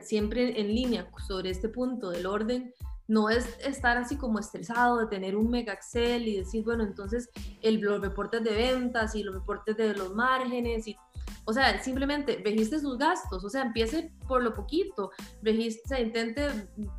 siempre 0.02 0.60
en 0.60 0.68
línea 0.74 1.10
sobre 1.28 1.50
este 1.50 1.70
punto 1.70 2.10
del 2.10 2.26
orden, 2.26 2.74
no 3.08 3.30
es 3.30 3.58
estar 3.60 3.98
así 3.98 4.18
como 4.18 4.40
estresado 4.40 4.98
de 4.98 5.08
tener 5.08 5.36
un 5.36 5.50
mega 5.50 5.74
Excel 5.74 6.28
y 6.28 6.38
decir, 6.38 6.64
bueno, 6.64 6.84
entonces 6.84 7.30
el, 7.62 7.80
los 7.80 8.02
reportes 8.02 8.44
de 8.44 8.52
ventas 8.52 9.16
y 9.16 9.24
los 9.24 9.36
reportes 9.36 9.78
de 9.78 9.94
los 9.94 10.14
márgenes 10.14 10.88
y 10.88 10.98
o 11.46 11.54
sea, 11.54 11.82
simplemente 11.82 12.42
registre 12.44 12.80
sus 12.80 12.98
gastos, 12.98 13.44
o 13.44 13.50
sea, 13.50 13.62
empiece 13.62 14.12
por 14.28 14.44
lo 14.44 14.54
poquito, 14.54 15.12
registre, 15.44 16.02
intente 16.02 16.48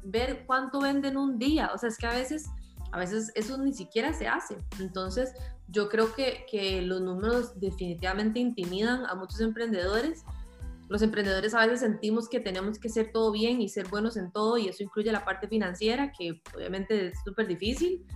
ver 0.05 0.45
cuánto 0.47 0.81
vende 0.81 1.09
en 1.09 1.17
un 1.17 1.39
día, 1.39 1.71
o 1.75 1.79
sea, 1.79 1.89
es 1.89 1.99
que 1.99 2.07
a 2.07 2.13
veces, 2.13 2.47
a 2.93 2.99
veces 2.99 3.33
eso 3.35 3.59
ni 3.59 3.73
siquiera 3.73 4.13
se 4.13 4.29
hace. 4.29 4.57
Entonces, 4.79 5.35
yo 5.69 5.89
creo 5.89 6.15
que, 6.15 6.47
que 6.49 6.81
los 6.83 7.01
números 7.01 7.59
definitivamente 7.59 8.39
intimidan 8.39 9.05
a 9.07 9.17
muchos 9.17 9.41
emprendedores. 9.41 10.25
Los 10.89 11.03
emprendedores 11.03 11.55
a 11.55 11.61
veces 11.61 11.81
sentimos 11.81 12.29
que 12.29 12.41
tenemos 12.41 12.79
que 12.79 12.89
hacer 12.89 13.11
todo 13.13 13.33
bien 13.33 13.61
y 13.61 13.69
ser 13.69 13.89
buenos 13.89 14.17
en 14.17 14.31
todo, 14.31 14.59
y 14.59 14.69
eso 14.69 14.83
incluye 14.83 15.11
la 15.13 15.25
parte 15.25 15.49
financiera, 15.49 16.13
que 16.13 16.41
obviamente 16.55 17.09
es 17.09 17.19
súper 17.25 17.47
difícil. 17.47 18.07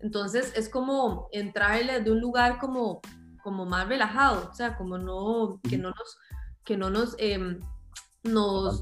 Entonces, 0.00 0.52
es 0.56 0.68
como 0.68 1.28
entrarle 1.32 2.00
de 2.00 2.10
un 2.10 2.20
lugar 2.20 2.58
como 2.58 3.00
como 3.42 3.66
más 3.66 3.88
relajado, 3.88 4.48
o 4.50 4.54
sea, 4.54 4.76
como 4.76 4.96
no, 4.98 5.60
que 5.68 5.76
no 5.76 5.90
nos, 5.90 6.18
que 6.64 6.76
no 6.76 6.90
nos, 6.90 7.14
eh, 7.18 7.58
nos, 8.22 8.80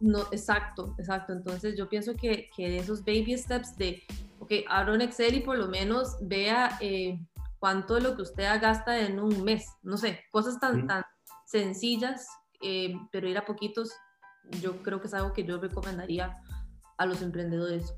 no, 0.00 0.20
exacto, 0.30 0.94
exacto, 0.98 1.32
entonces 1.32 1.76
yo 1.76 1.88
pienso 1.88 2.14
que, 2.14 2.48
que 2.54 2.78
esos 2.78 3.00
baby 3.00 3.36
steps 3.36 3.76
de, 3.76 4.02
ok, 4.38 4.52
abra 4.68 4.92
un 4.92 5.00
Excel 5.00 5.34
y 5.34 5.40
por 5.40 5.58
lo 5.58 5.68
menos 5.68 6.16
vea 6.20 6.78
eh, 6.80 7.18
cuánto 7.58 7.94
de 7.94 8.02
lo 8.02 8.14
que 8.14 8.22
usted 8.22 8.44
gasta 8.60 9.00
en 9.00 9.18
un 9.18 9.42
mes, 9.42 9.66
no 9.82 9.96
sé, 9.96 10.20
cosas 10.30 10.60
tan, 10.60 10.86
tan 10.86 11.02
sencillas, 11.46 12.26
eh, 12.64 12.96
pero 13.12 13.28
ir 13.28 13.38
a 13.38 13.44
poquitos, 13.44 13.92
yo 14.60 14.82
creo 14.82 15.00
que 15.00 15.06
es 15.06 15.14
algo 15.14 15.32
que 15.32 15.44
yo 15.44 15.58
recomendaría 15.58 16.36
a 16.98 17.06
los 17.06 17.22
emprendedores. 17.22 17.94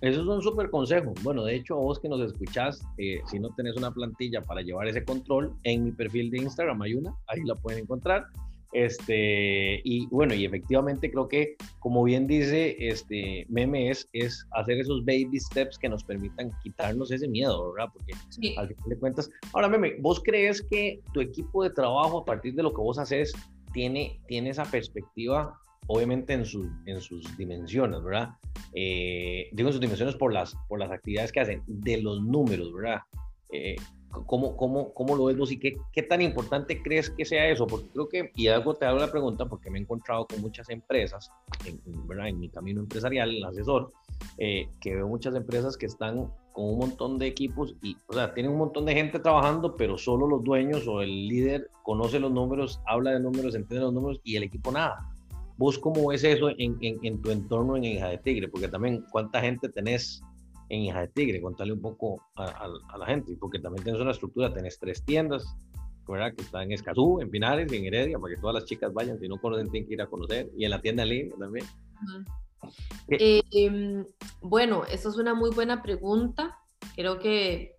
Eso 0.00 0.20
es 0.20 0.26
un 0.26 0.42
súper 0.42 0.70
consejo. 0.70 1.14
Bueno, 1.22 1.44
de 1.44 1.56
hecho, 1.56 1.76
vos 1.76 1.98
que 1.98 2.08
nos 2.08 2.20
escuchás, 2.20 2.80
eh, 2.98 3.20
si 3.30 3.38
no 3.38 3.50
tenés 3.54 3.76
una 3.76 3.92
plantilla 3.92 4.42
para 4.42 4.62
llevar 4.62 4.88
ese 4.88 5.04
control, 5.04 5.54
en 5.64 5.84
mi 5.84 5.92
perfil 5.92 6.30
de 6.30 6.38
Instagram 6.38 6.82
hay 6.82 6.94
una, 6.94 7.14
ahí 7.28 7.42
la 7.44 7.54
pueden 7.54 7.80
encontrar. 7.80 8.26
Este, 8.72 9.80
y 9.84 10.06
bueno, 10.08 10.34
y 10.34 10.44
efectivamente 10.44 11.10
creo 11.10 11.28
que, 11.28 11.56
como 11.78 12.02
bien 12.04 12.26
dice 12.26 12.76
este 12.78 13.46
Meme, 13.48 13.90
es, 13.90 14.06
es 14.12 14.46
hacer 14.50 14.78
esos 14.78 15.04
baby 15.04 15.38
steps 15.38 15.78
que 15.78 15.88
nos 15.88 16.04
permitan 16.04 16.50
quitarnos 16.62 17.10
ese 17.10 17.26
miedo, 17.26 17.72
¿verdad? 17.72 17.90
Porque 17.92 18.12
al 18.58 18.68
final 18.68 18.88
de 18.88 18.98
cuentas, 18.98 19.30
ahora 19.54 19.68
Meme, 19.68 19.96
¿vos 20.00 20.20
crees 20.22 20.60
que 20.60 21.00
tu 21.14 21.20
equipo 21.20 21.62
de 21.62 21.70
trabajo, 21.70 22.18
a 22.18 22.24
partir 22.24 22.54
de 22.54 22.62
lo 22.64 22.70
que 22.70 22.82
vos 22.82 22.98
haces, 22.98 23.32
tiene, 23.76 24.18
tiene 24.26 24.48
esa 24.48 24.64
perspectiva 24.64 25.60
obviamente 25.86 26.32
en, 26.32 26.46
sus 26.46 26.66
en 26.86 26.98
sus 26.98 27.36
dimensiones, 27.36 28.02
¿verdad? 28.02 28.30
Eh, 28.72 29.50
digo 29.52 29.68
en 29.68 29.72
sus 29.74 29.82
dimensiones 29.82 30.16
por 30.16 30.32
las, 30.32 30.56
por 30.66 30.80
las 30.80 30.90
actividades 30.90 31.30
que 31.30 31.40
hacen, 31.40 31.62
de 31.66 32.00
los 32.00 32.22
números, 32.22 32.72
¿verdad? 32.72 33.02
Eh, 33.52 33.76
¿cómo, 34.24 34.56
cómo, 34.56 34.92
cómo, 34.94 35.16
lo 35.16 35.26
ves 35.26 35.36
vos 35.36 35.52
y 35.52 35.58
qué, 35.58 35.76
qué, 35.92 36.02
tan 36.02 36.22
importante 36.22 36.82
crees 36.82 37.10
que 37.10 37.24
sea 37.24 37.48
eso? 37.48 37.66
Porque 37.66 37.88
creo 37.88 38.08
que, 38.08 38.30
y 38.34 38.48
algo 38.48 38.74
te 38.74 38.86
hago 38.86 38.98
la 38.98 39.10
pregunta, 39.10 39.46
porque 39.46 39.70
me 39.70 39.78
he 39.78 39.82
encontrado 39.82 40.26
con 40.26 40.40
muchas 40.40 40.68
empresas, 40.70 41.30
en, 41.64 41.80
¿verdad? 42.06 42.28
en 42.28 42.38
mi 42.38 42.48
camino 42.48 42.80
empresarial, 42.80 43.30
el 43.30 43.44
asesor, 43.44 43.92
eh, 44.38 44.68
que 44.80 44.94
veo 44.94 45.08
muchas 45.08 45.34
empresas 45.34 45.76
que 45.76 45.86
están 45.86 46.30
con 46.52 46.64
un 46.64 46.78
montón 46.78 47.18
de 47.18 47.26
equipos 47.26 47.74
y, 47.82 47.96
o 48.06 48.14
sea, 48.14 48.32
tienen 48.32 48.52
un 48.52 48.58
montón 48.58 48.86
de 48.86 48.94
gente 48.94 49.18
trabajando, 49.18 49.76
pero 49.76 49.98
solo 49.98 50.26
los 50.26 50.42
dueños 50.42 50.88
o 50.88 51.02
el 51.02 51.28
líder 51.28 51.70
conoce 51.82 52.18
los 52.18 52.32
números, 52.32 52.80
habla 52.86 53.10
de 53.10 53.20
números, 53.20 53.54
entiende 53.54 53.84
los 53.84 53.92
números 53.92 54.20
y 54.24 54.36
el 54.36 54.44
equipo 54.44 54.72
nada. 54.72 55.12
¿Vos 55.58 55.78
cómo 55.78 56.08
ves 56.08 56.24
eso 56.24 56.50
en, 56.50 56.76
en, 56.80 56.98
en, 57.02 57.20
tu 57.22 57.30
entorno 57.30 57.76
en 57.76 57.84
Hija 57.84 58.08
de 58.08 58.18
Tigre? 58.18 58.48
Porque 58.48 58.68
también, 58.68 59.04
¿cuánta 59.10 59.40
gente 59.40 59.68
tenés 59.68 60.22
en 60.68 60.82
Hija 60.82 61.00
de 61.00 61.08
Tigre? 61.08 61.40
Contale 61.40 61.72
un 61.72 61.80
poco 61.80 62.22
a, 62.36 62.68
a, 62.88 62.98
la 62.98 63.06
gente, 63.06 63.36
porque 63.38 63.58
también 63.58 63.84
tienes 63.84 64.00
una 64.00 64.10
estructura, 64.10 64.52
tenés 64.52 64.78
tres 64.78 65.04
tiendas, 65.04 65.56
¿verdad? 66.06 66.34
Que 66.34 66.42
están 66.42 66.62
en 66.64 66.72
Escazú, 66.72 67.20
en 67.20 67.30
Pinares 67.30 67.72
y 67.72 67.76
en 67.76 67.84
Heredia, 67.86 68.18
para 68.18 68.34
que 68.34 68.40
todas 68.40 68.54
las 68.54 68.64
chicas 68.64 68.92
vayan, 68.92 69.18
si 69.18 69.28
no 69.28 69.40
conocen, 69.40 69.70
tienen 69.70 69.88
que 69.88 69.94
ir 69.94 70.02
a 70.02 70.06
conocer, 70.06 70.50
y 70.56 70.64
en 70.64 70.70
la 70.70 70.80
tienda 70.80 71.02
en 71.02 71.08
línea 71.08 71.36
también. 71.38 71.66
Eh, 73.08 74.04
bueno, 74.40 74.84
eso 74.90 75.10
es 75.10 75.16
una 75.16 75.34
muy 75.34 75.50
buena 75.50 75.82
pregunta. 75.82 76.58
Creo 76.94 77.18
que 77.18 77.76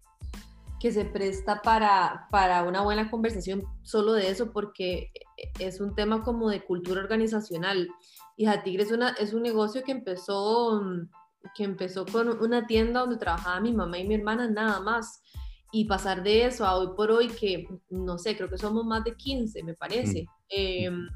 que 0.79 0.91
se 0.91 1.05
presta 1.05 1.61
para, 1.61 2.27
para 2.31 2.63
una 2.63 2.81
buena 2.81 3.09
conversación 3.09 3.63
solo 3.81 4.13
de 4.13 4.29
eso, 4.29 4.51
porque 4.51 5.11
es 5.59 5.79
un 5.79 5.95
tema 5.95 6.23
como 6.23 6.49
de 6.49 6.63
cultura 6.63 7.01
organizacional. 7.01 7.89
Y 8.35 8.47
Tigre 8.63 8.83
es, 8.83 8.91
una, 8.91 9.09
es 9.11 9.33
un 9.33 9.41
negocio 9.41 9.83
que 9.83 9.91
empezó, 9.91 10.79
que 11.55 11.63
empezó 11.63 12.05
con 12.05 12.29
una 12.41 12.67
tienda 12.67 13.01
donde 13.01 13.17
trabajaba 13.17 13.59
mi 13.59 13.73
mamá 13.73 13.97
y 13.97 14.07
mi 14.07 14.15
hermana 14.15 14.49
nada 14.49 14.79
más. 14.79 15.21
Y 15.71 15.85
pasar 15.85 16.23
de 16.23 16.45
eso 16.45 16.65
a 16.65 16.77
hoy 16.77 16.95
por 16.95 17.11
hoy, 17.11 17.27
que 17.27 17.67
no 17.89 18.17
sé, 18.17 18.37
creo 18.37 18.49
que 18.49 18.57
somos 18.57 18.85
más 18.85 19.03
de 19.03 19.15
15, 19.15 19.63
me 19.63 19.73
parece, 19.73 20.23
mm. 20.23 20.27
em, 20.49 21.07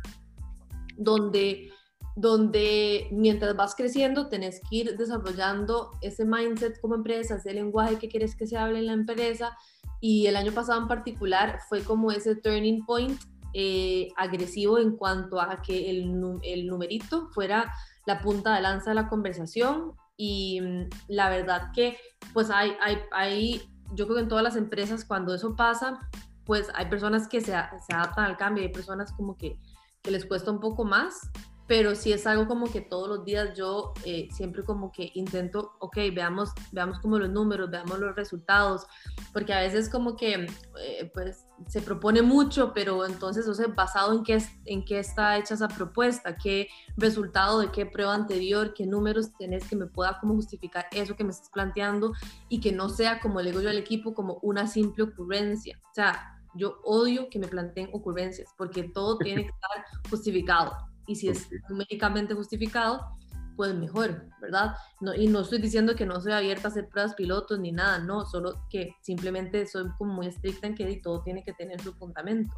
donde 0.97 1.71
donde 2.15 3.07
mientras 3.11 3.55
vas 3.55 3.75
creciendo 3.75 4.27
tenés 4.27 4.61
que 4.69 4.75
ir 4.75 4.97
desarrollando 4.97 5.91
ese 6.01 6.25
mindset 6.25 6.79
como 6.81 6.95
empresa, 6.95 7.35
ese 7.35 7.53
lenguaje 7.53 7.97
que 7.97 8.09
quieres 8.09 8.35
que 8.35 8.47
se 8.47 8.57
hable 8.57 8.79
en 8.79 8.87
la 8.87 8.93
empresa. 8.93 9.57
Y 9.99 10.27
el 10.27 10.35
año 10.35 10.51
pasado 10.51 10.81
en 10.81 10.87
particular 10.87 11.59
fue 11.69 11.83
como 11.83 12.11
ese 12.11 12.35
turning 12.35 12.85
point 12.85 13.19
eh, 13.53 14.09
agresivo 14.17 14.79
en 14.79 14.95
cuanto 14.95 15.39
a 15.39 15.61
que 15.61 15.89
el, 15.89 16.11
el, 16.43 16.67
numerito 16.67 17.29
fuera 17.31 17.73
la 18.05 18.21
punta 18.21 18.55
de 18.55 18.61
lanza 18.61 18.91
de 18.91 18.95
la 18.95 19.09
conversación. 19.09 19.93
Y 20.23 20.61
mm, 20.61 20.89
la 21.07 21.31
verdad 21.31 21.71
que 21.73 21.97
pues 22.31 22.51
hay, 22.51 22.75
hay, 22.79 22.99
hay, 23.11 23.73
yo 23.95 24.05
creo 24.05 24.17
que 24.17 24.21
en 24.21 24.27
todas 24.27 24.43
las 24.43 24.55
empresas 24.55 25.03
cuando 25.03 25.33
eso 25.33 25.55
pasa, 25.55 25.97
pues 26.45 26.67
hay 26.75 26.85
personas 26.85 27.27
que 27.27 27.41
se, 27.41 27.55
adaptan 27.55 28.25
al 28.25 28.37
cambio, 28.37 28.61
hay 28.61 28.71
personas 28.71 29.11
como 29.13 29.35
que 29.35 29.57
les 30.03 30.23
cuesta 30.27 30.51
un 30.51 30.59
poco 30.59 30.85
más 30.85 31.31
pero 31.71 31.95
sí 31.95 32.11
es 32.11 32.27
algo 32.27 32.49
como 32.49 32.69
que 32.69 32.81
todos 32.81 33.07
los 33.07 33.23
días 33.23 33.57
yo 33.57 33.93
eh, 34.03 34.27
siempre 34.29 34.61
como 34.65 34.91
que 34.91 35.09
intento, 35.13 35.71
ok, 35.79 35.99
veamos, 36.13 36.49
veamos 36.73 36.99
como 36.99 37.17
los 37.17 37.29
números, 37.29 37.71
veamos 37.71 37.97
los 37.97 38.13
resultados, 38.13 38.85
porque 39.31 39.53
a 39.53 39.61
veces 39.61 39.87
como 39.87 40.17
que 40.17 40.47
eh, 40.81 41.11
pues 41.13 41.45
se 41.69 41.81
propone 41.81 42.23
mucho, 42.23 42.73
pero 42.73 43.05
entonces, 43.05 43.47
o 43.47 43.53
sea, 43.53 43.67
basado 43.67 44.11
en 44.11 44.25
qué, 44.25 44.43
en 44.65 44.83
qué 44.83 44.99
está 44.99 45.37
hecha 45.37 45.53
esa 45.53 45.69
propuesta, 45.69 46.35
qué 46.35 46.67
resultado 46.97 47.61
de 47.61 47.71
qué 47.71 47.85
prueba 47.85 48.15
anterior, 48.15 48.73
qué 48.73 48.85
números 48.85 49.31
tenés 49.39 49.65
que 49.69 49.77
me 49.77 49.85
pueda 49.85 50.19
como 50.19 50.33
justificar 50.33 50.87
eso 50.91 51.15
que 51.15 51.23
me 51.23 51.31
estás 51.31 51.51
planteando 51.51 52.11
y 52.49 52.59
que 52.59 52.73
no 52.73 52.89
sea, 52.89 53.21
como 53.21 53.39
le 53.39 53.51
digo 53.51 53.61
yo 53.61 53.69
al 53.69 53.77
equipo, 53.77 54.13
como 54.13 54.39
una 54.41 54.67
simple 54.67 55.05
ocurrencia. 55.05 55.79
O 55.89 55.93
sea, 55.93 56.37
yo 56.53 56.81
odio 56.83 57.29
que 57.29 57.39
me 57.39 57.47
planteen 57.47 57.91
ocurrencias 57.93 58.53
porque 58.57 58.83
todo 58.83 59.17
tiene 59.19 59.43
que 59.43 59.51
estar 59.55 59.85
justificado 60.09 60.90
y 61.07 61.15
si 61.15 61.29
es 61.29 61.49
médicamente 61.69 62.33
justificado, 62.33 63.17
pues 63.55 63.75
mejor, 63.75 64.25
¿verdad? 64.41 64.75
No, 65.01 65.13
y 65.13 65.27
no 65.27 65.41
estoy 65.41 65.59
diciendo 65.59 65.95
que 65.95 66.05
no 66.05 66.19
soy 66.21 66.31
abierta 66.31 66.67
a 66.67 66.71
hacer 66.71 66.87
pruebas 66.87 67.15
pilotos 67.15 67.59
ni 67.59 67.71
nada, 67.71 67.99
no, 67.99 68.25
solo 68.25 68.65
que 68.69 68.95
simplemente 69.01 69.65
soy 69.67 69.89
como 69.97 70.13
muy 70.13 70.27
estricta 70.27 70.67
en 70.67 70.75
que 70.75 70.99
todo 71.03 71.21
tiene 71.21 71.43
que 71.43 71.53
tener 71.53 71.79
su 71.81 71.93
fundamento. 71.93 72.53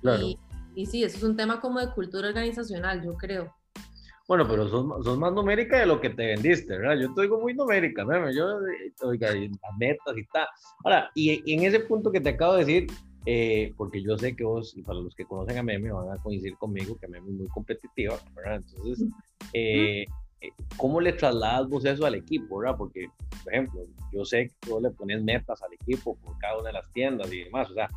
Claro. 0.00 0.22
Y, 0.22 0.38
y 0.74 0.86
sí, 0.86 1.04
eso 1.04 1.16
es 1.16 1.22
un 1.22 1.36
tema 1.36 1.60
como 1.60 1.80
de 1.80 1.90
cultura 1.92 2.28
organizacional, 2.28 3.02
yo 3.02 3.14
creo. 3.16 3.54
Bueno, 4.28 4.46
pero 4.48 4.68
sos, 4.68 5.18
más 5.18 5.32
numérica 5.32 5.78
de 5.78 5.86
lo 5.86 6.00
que 6.00 6.10
te 6.10 6.26
vendiste, 6.26 6.76
¿verdad? 6.76 6.96
Yo 7.00 7.14
te 7.14 7.22
digo 7.22 7.40
muy 7.40 7.54
numérica, 7.54 8.04
¿verdad? 8.04 8.32
Yo, 8.36 8.58
oiga, 9.06 9.32
las 9.32 9.76
metas 9.78 10.16
y 10.16 10.26
tal. 10.26 10.48
Ahora, 10.84 11.10
y, 11.14 11.42
y 11.50 11.54
en 11.54 11.64
ese 11.64 11.80
punto 11.80 12.10
que 12.10 12.20
te 12.20 12.30
acabo 12.30 12.54
de 12.54 12.64
decir, 12.64 12.86
eh, 13.28 13.74
porque 13.76 14.00
yo 14.00 14.16
sé 14.16 14.36
que 14.36 14.44
vos, 14.44 14.76
y 14.76 14.82
para 14.82 15.00
los 15.00 15.14
que 15.16 15.24
conocen 15.24 15.58
a 15.58 15.62
Meme, 15.64 15.90
van 15.90 16.10
a 16.10 16.22
coincidir 16.22 16.56
conmigo 16.56 16.96
que 16.96 17.08
Meme 17.08 17.28
es 17.28 17.34
muy 17.34 17.48
competitiva, 17.48 18.16
¿verdad? 18.34 18.62
Entonces, 18.64 19.08
eh, 19.52 20.04
eh, 20.40 20.50
¿cómo 20.76 21.00
le 21.00 21.12
trasladas 21.12 21.68
vos 21.68 21.84
eso 21.84 22.06
al 22.06 22.14
equipo, 22.14 22.58
verdad? 22.58 22.76
Porque, 22.78 23.08
por 23.42 23.52
ejemplo, 23.52 23.80
yo 24.12 24.24
sé 24.24 24.52
que 24.60 24.70
vos 24.70 24.80
le 24.80 24.90
pones 24.90 25.24
metas 25.24 25.60
al 25.60 25.72
equipo 25.72 26.16
por 26.16 26.38
cada 26.38 26.58
una 26.60 26.68
de 26.68 26.74
las 26.74 26.92
tiendas 26.92 27.32
y 27.32 27.42
demás, 27.42 27.68
o 27.68 27.74
sea, 27.74 27.90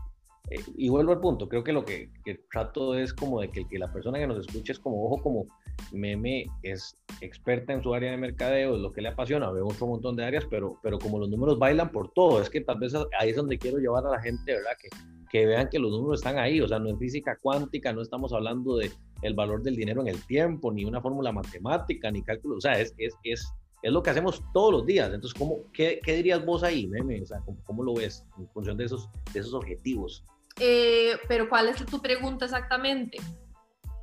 y 0.76 0.90
vuelvo 0.90 1.12
al 1.12 1.20
punto, 1.20 1.48
creo 1.48 1.64
que 1.64 1.74
lo 1.74 1.86
que, 1.86 2.10
que, 2.26 2.40
trato 2.52 2.96
es 2.96 3.14
como 3.14 3.40
de 3.40 3.50
que, 3.50 3.68
que 3.68 3.78
la 3.78 3.94
persona 3.94 4.18
que 4.18 4.26
nos 4.26 4.40
escuche 4.40 4.72
es 4.72 4.80
como, 4.80 5.06
ojo, 5.06 5.22
como 5.22 5.46
Meme 5.92 6.48
es 6.64 6.98
experta 7.22 7.74
en 7.74 7.84
su 7.84 7.94
área 7.94 8.10
de 8.10 8.18
mercadeo, 8.18 8.76
es 8.76 8.82
lo 8.82 8.92
que 8.92 9.02
le 9.02 9.10
apasiona, 9.10 9.52
veo 9.52 9.68
otro 9.68 9.86
montón 9.86 10.16
de 10.16 10.26
áreas, 10.26 10.46
pero, 10.50 10.80
pero 10.82 10.98
como 10.98 11.20
los 11.20 11.30
números 11.30 11.60
bailan 11.60 11.92
por 11.92 12.12
todo, 12.14 12.42
es 12.42 12.50
que 12.50 12.62
tal 12.62 12.80
vez 12.80 12.96
ahí 13.20 13.30
es 13.30 13.36
donde 13.36 13.60
quiero 13.60 13.78
llevar 13.78 14.08
a 14.08 14.10
la 14.10 14.22
gente, 14.22 14.54
¿verdad? 14.54 14.72
Que, 14.82 14.90
que 15.30 15.46
vean 15.46 15.70
que 15.70 15.80
los 15.80 15.92
números 15.92 16.20
están 16.20 16.38
ahí, 16.38 16.60
o 16.62 16.68
sea, 16.68 16.80
no 16.80 16.90
es 16.90 16.98
física 16.98 17.38
cuántica, 17.42 17.94
no 17.94 18.02
estamos 18.02 18.34
hablando 18.34 18.78
de 18.78 18.92
el 19.22 19.34
valor 19.34 19.62
del 19.62 19.76
dinero 19.76 20.02
en 20.02 20.08
el 20.08 20.26
tiempo, 20.26 20.72
ni 20.72 20.86
una 20.86 21.02
fórmula 21.02 21.32
matemática, 21.32 22.10
ni 22.12 22.24
cálculo, 22.24 22.58
o 22.58 22.62
sea, 22.62 22.74
es, 22.74 22.94
es, 22.98 23.14
es, 23.24 23.54
es 23.82 23.92
lo 23.92 24.02
que 24.02 24.10
hacemos 24.10 24.44
todos 24.54 24.72
los 24.72 24.86
días. 24.86 25.14
Entonces, 25.14 25.38
¿cómo, 25.38 25.60
qué, 25.74 26.00
qué 26.04 26.16
dirías 26.16 26.46
vos 26.46 26.64
ahí, 26.64 26.88
meme? 26.88 27.22
O 27.22 27.26
sea, 27.26 27.40
¿cómo, 27.46 27.58
¿cómo, 27.64 27.84
lo 27.84 27.94
ves 27.94 28.26
en 28.38 28.48
función 28.50 28.78
de 28.78 28.86
esos, 28.86 29.10
de 29.34 29.40
esos 29.40 29.54
objetivos? 29.54 30.24
Eh, 30.60 31.14
pero, 31.28 31.48
¿cuál 31.48 31.70
es 31.70 31.86
tu 31.86 32.02
pregunta 32.02 32.46
exactamente? 32.46 33.18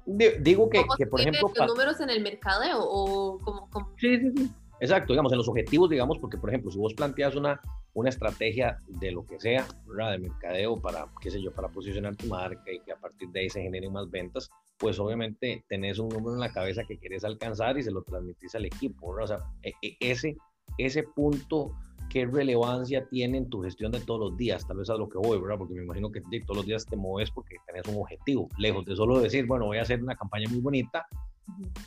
Digo 0.06 0.71
que, 0.71 0.85
que 0.97 1.06
por 1.06 1.21
ejemplo... 1.21 1.50
¿Los 1.54 1.66
números 1.66 2.00
en 2.00 2.11
el 2.11 2.23
mercadeo 2.23 2.78
o 2.80 3.38
como, 3.40 3.68
Sí, 3.99 4.18
sí, 4.18 4.33
sí. 4.37 4.50
Exacto, 4.80 5.12
digamos, 5.12 5.33
en 5.33 5.38
los 5.38 5.49
objetivos, 5.49 5.90
digamos, 5.90 6.18
porque 6.18 6.37
por 6.37 6.50
ejemplo, 6.50 6.71
si 6.71 6.78
vos 6.78 6.95
planteas 6.95 7.35
una, 7.35 7.61
una 7.97 8.11
estrategia 8.11 8.79
de 8.88 9.11
lo 9.11 9.26
que 9.26 9.41
sea, 9.41 9.67
¿verdad? 9.87 10.12
De 10.12 10.19
mercadeo 10.19 10.79
para, 10.79 11.09
qué 11.19 11.31
sé 11.31 11.41
yo, 11.41 11.50
para 11.50 11.69
posicionar 11.69 12.15
tu 12.15 12.26
marca 12.26 12.71
y 12.71 12.79
que 12.81 12.93
a 12.93 12.97
partir 12.97 13.31
de 13.31 13.41
ahí 13.41 13.49
se 13.49 13.62
generen 13.62 13.91
más 13.91 14.11
ventas, 14.11 14.50
pues 14.76 14.99
obviamente 14.99 15.65
tenés 15.67 15.99
un 15.99 16.11
número 16.11 16.35
en 16.35 16.41
la 16.41 16.53
cabeza 16.53 16.85
que 16.87 16.99
quieres 16.99 17.25
alcanzar 17.25 17.79
y 17.79 17.83
se 17.83 17.91
lo 17.91 18.03
transmitís 18.03 18.55
al 18.55 18.67
equipo, 18.67 19.15
¿verdad? 19.15 19.25
O 19.25 19.29
sea, 19.29 19.50
e, 19.62 19.73
e, 19.81 19.97
ese, 20.00 20.37
ese 20.76 21.05
punto, 21.05 21.75
¿qué 22.11 22.26
relevancia 22.26 23.09
tiene 23.09 23.38
en 23.38 23.49
tu 23.49 23.62
gestión 23.62 23.93
de 23.93 24.00
todos 24.00 24.21
los 24.21 24.37
días? 24.37 24.67
Tal 24.67 24.76
vez 24.76 24.91
a 24.91 24.97
lo 24.97 25.09
que 25.09 25.17
voy, 25.17 25.41
¿verdad? 25.41 25.57
Porque 25.57 25.73
me 25.73 25.85
imagino 25.85 26.12
que 26.12 26.21
todos 26.21 26.59
los 26.59 26.67
días 26.67 26.85
te 26.85 26.97
mueves 26.97 27.31
porque 27.31 27.57
tenés 27.67 27.88
un 27.88 28.03
objetivo, 28.03 28.50
lejos 28.59 28.85
de 28.85 28.95
solo 28.95 29.21
decir, 29.21 29.47
bueno, 29.47 29.65
voy 29.65 29.79
a 29.79 29.83
hacer 29.83 30.03
una 30.03 30.17
campaña 30.17 30.50
muy 30.50 30.61
bonita, 30.61 31.07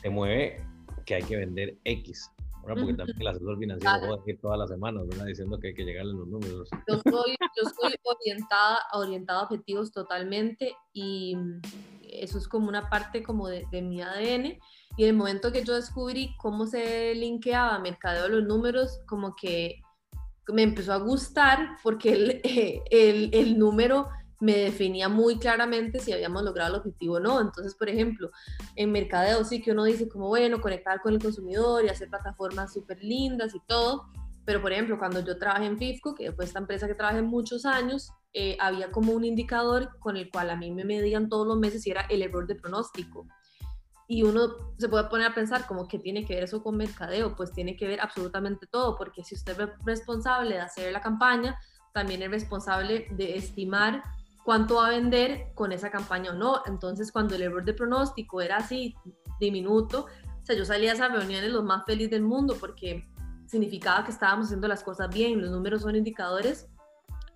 te 0.02 0.10
mueve 0.10 0.56
que 1.06 1.14
hay 1.14 1.22
que 1.22 1.36
vender 1.36 1.78
X, 1.84 2.32
porque 2.62 2.94
también 2.94 3.20
el 3.20 3.28
asesor 3.28 3.58
financiero 3.58 3.98
puede 4.00 4.18
decir 4.18 4.38
todas 4.40 4.58
las 4.58 4.70
semanas, 4.70 5.06
¿verdad? 5.08 5.26
Diciendo 5.26 5.58
que 5.58 5.68
hay 5.68 5.74
que 5.74 5.84
llegarle 5.84 6.12
los 6.12 6.28
números. 6.28 6.68
Yo 6.88 6.96
soy, 7.10 7.36
yo 7.40 7.70
soy 7.70 7.94
orientada, 8.04 8.78
orientada 8.92 9.40
a 9.40 9.42
objetivos 9.44 9.92
totalmente 9.92 10.74
y 10.92 11.36
eso 12.02 12.38
es 12.38 12.48
como 12.48 12.68
una 12.68 12.88
parte 12.88 13.22
como 13.22 13.48
de, 13.48 13.66
de 13.70 13.82
mi 13.82 14.02
ADN. 14.02 14.58
Y 14.96 15.04
el 15.04 15.14
momento 15.14 15.52
que 15.52 15.64
yo 15.64 15.74
descubrí 15.74 16.34
cómo 16.36 16.66
se 16.66 17.14
linkeaba 17.14 17.78
mercadeo 17.78 18.24
de 18.24 18.28
los 18.28 18.44
números, 18.44 19.00
como 19.06 19.34
que 19.34 19.80
me 20.52 20.62
empezó 20.62 20.92
a 20.92 20.98
gustar 20.98 21.76
porque 21.82 22.12
el, 22.12 22.40
el, 22.90 23.30
el 23.32 23.58
número 23.58 24.08
me 24.40 24.56
definía 24.56 25.08
muy 25.08 25.38
claramente 25.38 26.00
si 26.00 26.12
habíamos 26.12 26.42
logrado 26.42 26.74
el 26.74 26.80
objetivo 26.80 27.16
o 27.16 27.20
no. 27.20 27.40
Entonces, 27.40 27.74
por 27.74 27.88
ejemplo, 27.88 28.30
en 28.74 28.90
mercadeo 28.90 29.44
sí 29.44 29.62
que 29.62 29.72
uno 29.72 29.84
dice 29.84 30.08
como, 30.08 30.28
bueno, 30.28 30.60
conectar 30.60 31.00
con 31.02 31.12
el 31.12 31.22
consumidor 31.22 31.84
y 31.84 31.88
hacer 31.88 32.08
plataformas 32.08 32.72
súper 32.72 33.02
lindas 33.04 33.54
y 33.54 33.60
todo. 33.60 34.06
Pero, 34.46 34.62
por 34.62 34.72
ejemplo, 34.72 34.98
cuando 34.98 35.20
yo 35.20 35.38
trabajé 35.38 35.66
en 35.66 35.78
FIFCO, 35.78 36.14
que 36.14 36.32
fue 36.32 36.46
esta 36.46 36.58
empresa 36.58 36.88
que 36.88 36.94
trabajé 36.94 37.20
muchos 37.20 37.66
años, 37.66 38.10
eh, 38.32 38.56
había 38.60 38.90
como 38.90 39.12
un 39.12 39.24
indicador 39.24 39.98
con 39.98 40.16
el 40.16 40.30
cual 40.30 40.50
a 40.50 40.56
mí 40.56 40.70
me 40.70 40.84
medían 40.84 41.28
todos 41.28 41.46
los 41.46 41.58
meses 41.58 41.86
y 41.86 41.90
era 41.90 42.02
el 42.08 42.22
error 42.22 42.46
de 42.46 42.54
pronóstico. 42.54 43.26
Y 44.08 44.22
uno 44.22 44.74
se 44.78 44.88
puede 44.88 45.04
poner 45.04 45.28
a 45.28 45.34
pensar 45.34 45.66
como 45.66 45.86
que 45.86 45.98
tiene 45.98 46.24
que 46.24 46.34
ver 46.34 46.44
eso 46.44 46.62
con 46.62 46.76
mercadeo, 46.76 47.36
pues 47.36 47.52
tiene 47.52 47.76
que 47.76 47.86
ver 47.86 48.00
absolutamente 48.00 48.66
todo, 48.66 48.96
porque 48.96 49.22
si 49.22 49.34
usted 49.34 49.60
es 49.60 49.68
responsable 49.84 50.54
de 50.54 50.60
hacer 50.60 50.92
la 50.92 51.00
campaña, 51.00 51.58
también 51.92 52.22
es 52.22 52.30
responsable 52.30 53.06
de 53.10 53.36
estimar 53.36 54.02
cuánto 54.44 54.76
va 54.76 54.88
a 54.88 54.90
vender 54.90 55.52
con 55.54 55.72
esa 55.72 55.90
campaña 55.90 56.32
o 56.32 56.34
no. 56.34 56.62
Entonces, 56.66 57.12
cuando 57.12 57.34
el 57.34 57.42
error 57.42 57.64
de 57.64 57.74
pronóstico 57.74 58.40
era 58.40 58.58
así 58.58 58.94
diminuto, 59.38 60.06
o 60.06 60.44
sea, 60.44 60.56
yo 60.56 60.64
salía 60.64 60.92
a 60.92 60.94
esas 60.94 61.12
reuniones 61.12 61.50
los 61.50 61.64
más 61.64 61.84
feliz 61.84 62.10
del 62.10 62.22
mundo 62.22 62.56
porque 62.58 63.08
significaba 63.46 64.04
que 64.04 64.12
estábamos 64.12 64.46
haciendo 64.46 64.68
las 64.68 64.82
cosas 64.82 65.08
bien. 65.12 65.40
Los 65.40 65.50
números 65.50 65.82
son 65.82 65.96
indicadores 65.96 66.68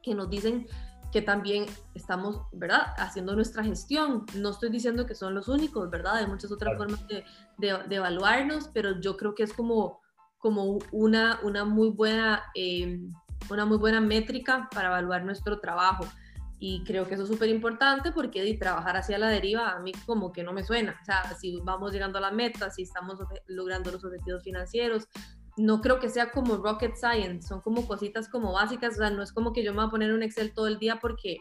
que 0.02 0.14
nos 0.14 0.30
dicen 0.30 0.66
que 1.14 1.23
también 1.23 1.66
estamos, 1.94 2.40
¿verdad?, 2.52 2.92
haciendo 2.99 3.37
nuestra 3.37 3.62
gestión. 3.62 4.26
No 4.34 4.50
estoy 4.50 4.70
diciendo 4.70 5.06
que 5.06 5.14
son 5.14 5.32
los 5.32 5.46
únicos, 5.46 5.88
¿verdad? 5.88 6.16
Hay 6.16 6.26
muchas 6.26 6.50
otras 6.50 6.76
formas 6.76 7.06
de, 7.06 7.25
de, 7.58 7.96
evaluarnos, 7.96 8.68
pero 8.75 9.00
yo 9.00 9.16
creo 9.16 9.32
que 9.32 9.44
es 9.44 9.52
como, 9.52 10.00
como 10.38 10.78
una, 10.90 11.38
una, 11.44 11.64
muy 11.64 11.90
buena, 11.90 12.42
eh, 12.56 13.00
una 13.49 13.64
muy 13.64 13.76
buena 13.76 14.00
métrica 14.00 14.68
para 14.75 14.88
evaluar 14.88 15.25
nuestro 15.25 15.61
trabajo. 15.61 16.04
Y 16.66 16.83
creo 16.83 17.06
que 17.06 17.12
eso 17.12 17.25
es 17.25 17.28
súper 17.28 17.50
importante 17.50 18.11
porque 18.11 18.42
de 18.42 18.54
trabajar 18.54 18.97
hacia 18.97 19.18
la 19.18 19.28
deriva 19.28 19.73
a 19.73 19.80
mí 19.80 19.92
como 20.06 20.33
que 20.33 20.42
no 20.42 20.54
me 20.54 20.64
suena. 20.64 20.99
O 20.99 21.04
sea, 21.04 21.37
si 21.38 21.61
vamos 21.61 21.92
llegando 21.92 22.16
a 22.16 22.23
la 22.23 22.30
meta, 22.30 22.71
si 22.71 22.85
estamos 22.85 23.18
logrando 23.49 23.92
los 23.92 24.02
objetivos 24.02 24.42
financieros, 24.42 25.06
no 25.58 25.82
creo 25.82 26.00
que 26.00 26.08
sea 26.08 26.30
como 26.30 26.56
rocket 26.56 26.97
science, 26.97 27.49
son 27.49 27.60
como 27.60 27.86
cositas 27.86 28.30
como 28.30 28.54
básicas, 28.54 28.95
o 28.95 28.97
sea, 28.97 29.10
no 29.10 29.23
es 29.23 29.30
como 29.30 29.52
que 29.52 29.62
yo 29.62 29.73
me 29.73 29.80
voy 29.80 29.88
a 29.88 29.91
poner 29.91 30.15
un 30.15 30.23
Excel 30.23 30.54
todo 30.54 30.67
el 30.67 30.78
día 30.78 31.00
porque, 31.02 31.36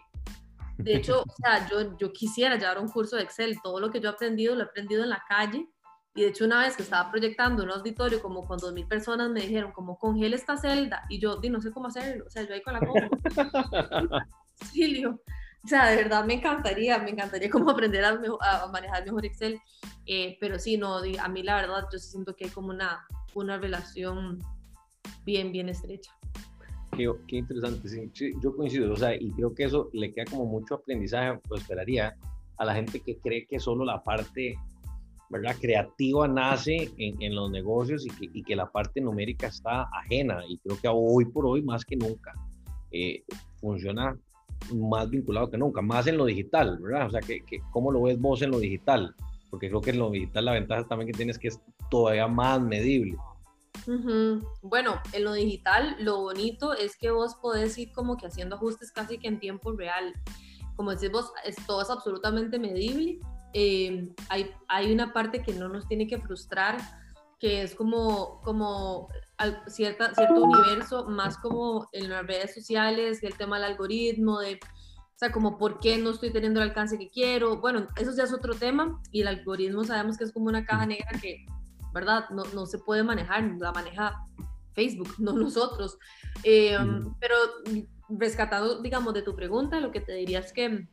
de 0.78 0.94
hecho, 0.98 1.22
o 1.22 1.36
sea, 1.42 1.70
yo, 1.70 1.98
yo 1.98 2.12
quisiera 2.12 2.58
llevar 2.58 2.80
un 2.80 2.90
curso 2.90 3.16
de 3.16 3.24
Excel, 3.24 3.56
todo 3.64 3.80
lo 3.80 3.92
que 3.92 4.02
yo 4.02 4.10
he 4.10 4.12
aprendido 4.12 4.56
lo 4.56 4.64
he 4.64 4.66
aprendido 4.66 5.04
en 5.04 5.10
la 5.10 5.24
calle, 5.30 5.70
y 6.16 6.24
de 6.24 6.28
hecho 6.28 6.44
una 6.44 6.60
vez 6.60 6.76
que 6.76 6.84
estaba 6.84 7.10
proyectando 7.10 7.64
un 7.64 7.72
auditorio 7.72 8.22
como 8.22 8.46
con 8.46 8.60
2.000 8.60 8.90
personas 8.90 9.30
me 9.32 9.40
dijeron 9.40 9.72
como 9.72 9.98
congela 9.98 10.36
esta 10.36 10.58
celda, 10.58 11.06
y 11.08 11.22
yo, 11.22 11.38
di, 11.38 11.50
no 11.50 11.62
sé 11.62 11.72
cómo 11.72 11.88
hacerlo, 11.88 12.26
o 12.28 12.30
sea, 12.30 12.44
yo 12.44 12.54
ahí 12.54 12.62
con 12.62 12.74
la 12.74 12.82
auxilio. 14.62 15.22
O 15.64 15.68
sea, 15.68 15.88
de 15.88 15.96
verdad 15.96 16.26
me 16.26 16.36
encantaría, 16.36 16.98
me 17.00 17.12
encantaría 17.12 17.50
como 17.50 17.70
aprender 17.72 18.04
a, 18.04 18.20
manejar 18.72 19.06
mejor 19.06 19.26
Excel, 19.26 19.60
eh, 20.06 20.38
pero 20.40 20.60
sí, 20.60 20.78
no, 20.78 20.98
a 20.98 21.28
mí 21.30 21.44
la 21.44 21.56
verdad 21.56 21.88
yo 21.92 22.00
siento 22.00 22.36
que 22.36 22.46
hay 22.46 22.52
como 22.52 22.70
una, 22.70 23.06
una 23.34 23.58
relación 23.58 24.40
bien, 25.26 25.52
bien 25.52 25.70
estrecha. 25.70 26.12
Qué, 26.98 27.10
qué 27.28 27.38
interesante, 27.38 27.88
sí, 27.88 28.34
yo 28.42 28.56
coincido, 28.56 28.92
o 28.94 28.96
sea, 28.96 29.16
y 29.16 29.32
creo 29.32 29.56
que 29.56 29.64
eso 29.64 29.90
le 29.94 30.12
queda 30.12 30.26
como 30.26 30.46
mucho 30.46 30.76
aprendizaje, 30.76 31.40
pues 31.48 31.62
esperaría 31.62 32.16
a 32.58 32.66
la 32.66 32.76
gente 32.76 33.00
que 33.00 33.18
cree 33.18 33.48
que 33.48 33.60
solo 33.60 33.84
la 33.86 34.04
parte 34.04 34.58
¿verdad? 35.30 35.56
creativa 35.60 36.28
nace 36.28 36.92
en, 36.98 37.20
en 37.22 37.36
los 37.36 37.50
negocios 37.50 38.06
y 38.06 38.10
que, 38.10 38.30
y 38.38 38.44
que, 38.44 38.56
la 38.56 38.70
parte 38.70 39.02
numérica 39.02 39.48
está 39.48 39.90
ajena. 39.92 40.42
Y 40.48 40.60
creo 40.60 40.80
que 40.80 40.88
hoy 40.88 41.26
por 41.26 41.48
hoy, 41.48 41.64
más 41.64 41.84
que 41.84 41.96
nunca, 41.96 42.34
eh, 42.92 43.24
funciona 43.60 44.16
más 44.74 45.10
vinculado 45.10 45.50
que 45.50 45.58
nunca, 45.58 45.82
más 45.82 46.08
en 46.08 46.18
lo 46.18 46.26
digital, 46.26 46.80
¿verdad? 46.80 47.08
O 47.08 47.12
sea, 47.12 47.22
que, 47.22 47.44
¿cómo 47.72 47.92
lo 47.92 48.04
ves 48.04 48.20
vos 48.20 48.42
en 48.42 48.52
lo 48.52 48.60
digital? 48.60 49.16
Porque 49.50 49.70
creo 49.70 49.82
que 49.82 49.92
en 49.92 50.00
lo 50.00 50.10
digital 50.10 50.46
la 50.46 50.54
ventaja 50.54 50.88
también 50.88 51.12
que 51.12 51.18
tienes 51.18 51.38
que 51.38 51.50
es 51.50 51.60
todavía 51.90 52.28
más 52.28 52.62
medible. 52.62 53.18
Bueno, 54.62 55.02
en 55.12 55.24
lo 55.24 55.34
digital 55.34 55.96
lo 56.00 56.22
bonito 56.22 56.74
es 56.74 56.96
que 56.96 57.12
vos 57.12 57.36
podés 57.36 57.78
ir 57.78 57.92
como 57.92 58.18
que 58.18 58.28
haciendo 58.28 58.56
ajustes 58.56 58.92
casi 58.92 59.18
que 59.18 59.28
en 59.28 59.40
tiempo 59.40 59.74
real. 59.74 60.14
Como 60.76 60.92
decís 60.92 61.12
vos, 61.12 61.32
es, 61.46 61.56
todo 61.68 61.82
es 61.82 61.90
absolutamente 61.90 62.58
medible. 62.60 63.20
Eh, 63.54 64.10
hay, 64.30 64.52
hay 64.68 64.92
una 64.92 65.14
parte 65.14 65.44
que 65.44 65.54
no 65.54 65.70
nos 65.70 65.88
tiene 65.88 66.08
que 66.08 66.18
frustrar, 66.18 66.78
que 67.40 67.62
es 67.62 67.76
como, 67.76 68.42
como 68.42 69.10
cierta, 69.68 70.14
cierto 70.14 70.44
universo, 70.44 71.06
más 71.08 71.38
como 71.38 71.88
en 71.92 72.10
las 72.10 72.26
redes 72.26 72.54
sociales, 72.54 73.24
el 73.24 73.36
tema 73.38 73.58
del 73.58 73.72
algoritmo, 73.72 74.40
de, 74.40 74.56
o 74.56 75.18
sea, 75.18 75.32
como 75.32 75.58
por 75.58 75.80
qué 75.80 75.98
no 75.98 76.12
estoy 76.12 76.32
teniendo 76.32 76.62
el 76.62 76.70
alcance 76.70 76.98
que 76.98 77.10
quiero. 77.10 77.60
Bueno, 77.60 77.88
eso 77.98 78.12
ya 78.16 78.24
es 78.24 78.34
otro 78.34 78.54
tema 78.54 79.02
y 79.12 79.22
el 79.22 79.28
algoritmo 79.28 79.84
sabemos 79.84 80.18
que 80.18 80.24
es 80.24 80.32
como 80.32 80.48
una 80.48 80.66
caja 80.66 80.86
negra 80.86 81.12
que, 81.22 81.46
¿verdad? 81.94 82.30
No, 82.30 82.44
no 82.54 82.66
se 82.66 82.80
puede 82.80 83.04
manejar, 83.04 83.44
la 83.60 83.72
maneja 83.72 84.26
Facebook, 84.74 85.10
no 85.20 85.34
nosotros. 85.34 85.98
Eh, 86.44 86.78
pero 87.20 87.36
rescatado, 88.10 88.82
digamos, 88.82 89.14
de 89.14 89.22
tu 89.22 89.36
pregunta, 89.36 89.80
lo 89.80 89.92
que 89.92 90.02
te 90.02 90.14
diría 90.14 90.40
es 90.40 90.54
que 90.54 90.88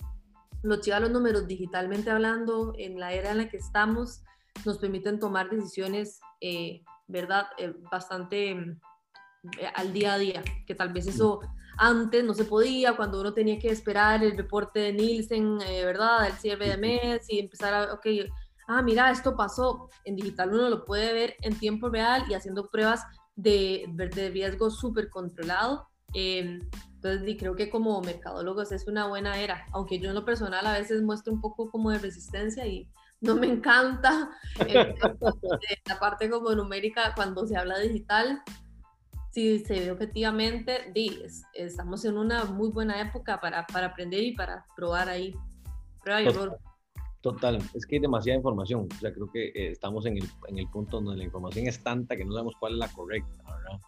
los 0.62 0.80
chivos 0.80 1.00
los 1.00 1.10
números 1.10 1.46
digitalmente 1.46 2.10
hablando, 2.10 2.74
en 2.78 2.98
la 2.98 3.12
era 3.12 3.30
en 3.30 3.38
la 3.38 3.48
que 3.48 3.56
estamos, 3.56 4.22
nos 4.64 4.78
permiten 4.78 5.18
tomar 5.18 5.48
decisiones 5.48 6.20
eh, 6.40 6.82
¿verdad? 7.11 7.46
Eh, 7.59 7.75
bastante 7.90 8.51
eh, 8.51 9.66
al 9.75 9.92
día 9.92 10.14
a 10.14 10.18
día, 10.18 10.42
que 10.66 10.75
tal 10.75 10.92
vez 10.92 11.07
eso 11.07 11.40
antes 11.79 12.25
no 12.25 12.35
se 12.35 12.44
podía, 12.44 12.96
cuando 12.96 13.20
uno 13.20 13.33
tenía 13.33 13.59
que 13.59 13.68
esperar 13.68 14.23
el 14.23 14.37
reporte 14.37 14.81
de 14.81 14.92
Nielsen, 14.92 15.59
eh, 15.62 15.85
¿verdad? 15.85 16.27
El 16.27 16.35
cierre 16.35 16.68
de 16.68 16.77
mes 16.77 17.25
y 17.29 17.38
empezar 17.38 17.73
a, 17.73 17.94
ok, 17.94 18.07
ah, 18.68 18.83
mira, 18.83 19.11
esto 19.11 19.37
pasó. 19.37 19.88
En 20.05 20.16
digital 20.16 20.53
uno 20.53 20.68
lo 20.68 20.85
puede 20.85 21.12
ver 21.12 21.37
en 21.40 21.59
tiempo 21.59 21.88
real 21.88 22.25
y 22.29 22.35
haciendo 22.35 22.68
pruebas 22.68 23.05
de, 23.35 23.87
de 23.88 24.31
riesgo 24.31 24.70
súper 24.70 25.09
controlado. 25.09 25.88
Em, 26.12 26.61
entonces, 26.94 27.37
creo 27.38 27.57
que 27.57 27.70
como 27.70 28.03
mercadólogos 28.03 28.73
es 28.73 28.87
una 28.87 29.07
buena 29.07 29.38
era, 29.40 29.66
aunque 29.73 29.99
yo 29.99 30.11
en 30.11 30.14
lo 30.14 30.27
personal 30.27 30.66
a 30.66 30.79
veces 30.79 31.01
muestro 31.01 31.33
un 31.33 31.40
poco 31.40 31.70
como 31.70 31.90
de 31.90 31.99
resistencia 31.99 32.66
y 32.66 32.87
no 33.20 33.37
me 33.37 33.46
encanta 33.46 34.30
la 35.87 35.98
parte 35.98 36.30
como 36.30 36.54
numérica 36.54 37.12
cuando 37.14 37.46
se 37.46 37.56
habla 37.56 37.78
digital. 37.78 38.42
Si 39.30 39.61
se 39.61 39.80
ve 39.80 39.90
objetivamente, 39.92 40.92
estamos 41.54 42.04
en 42.04 42.18
una 42.18 42.44
muy 42.46 42.70
buena 42.70 43.00
época 43.00 43.40
para, 43.40 43.64
para 43.66 43.88
aprender 43.88 44.22
y 44.24 44.33
para 44.33 44.66
probar 44.74 45.09
ahí. 45.09 45.35
Prueba 46.02 46.22
y 46.22 46.26
error. 46.26 46.59
Total, 47.20 47.59
es 47.74 47.87
que 47.87 47.96
hay 47.96 48.00
demasiada 48.00 48.38
información. 48.38 48.88
O 48.90 48.98
sea, 48.98 49.12
creo 49.12 49.30
que 49.30 49.48
eh, 49.48 49.70
estamos 49.70 50.06
en 50.06 50.16
el, 50.16 50.28
en 50.48 50.59
el 50.59 50.68
punto 50.68 51.00
donde 51.00 51.18
la 51.18 51.24
información 51.24 51.66
es 51.66 51.83
tanta 51.83 52.16
que 52.16 52.24
no 52.24 52.33
sabemos 52.33 52.54
cuál 52.59 52.72
es 52.72 52.78
la 52.78 52.88
correcta, 52.88 53.44
¿verdad? 53.44 53.80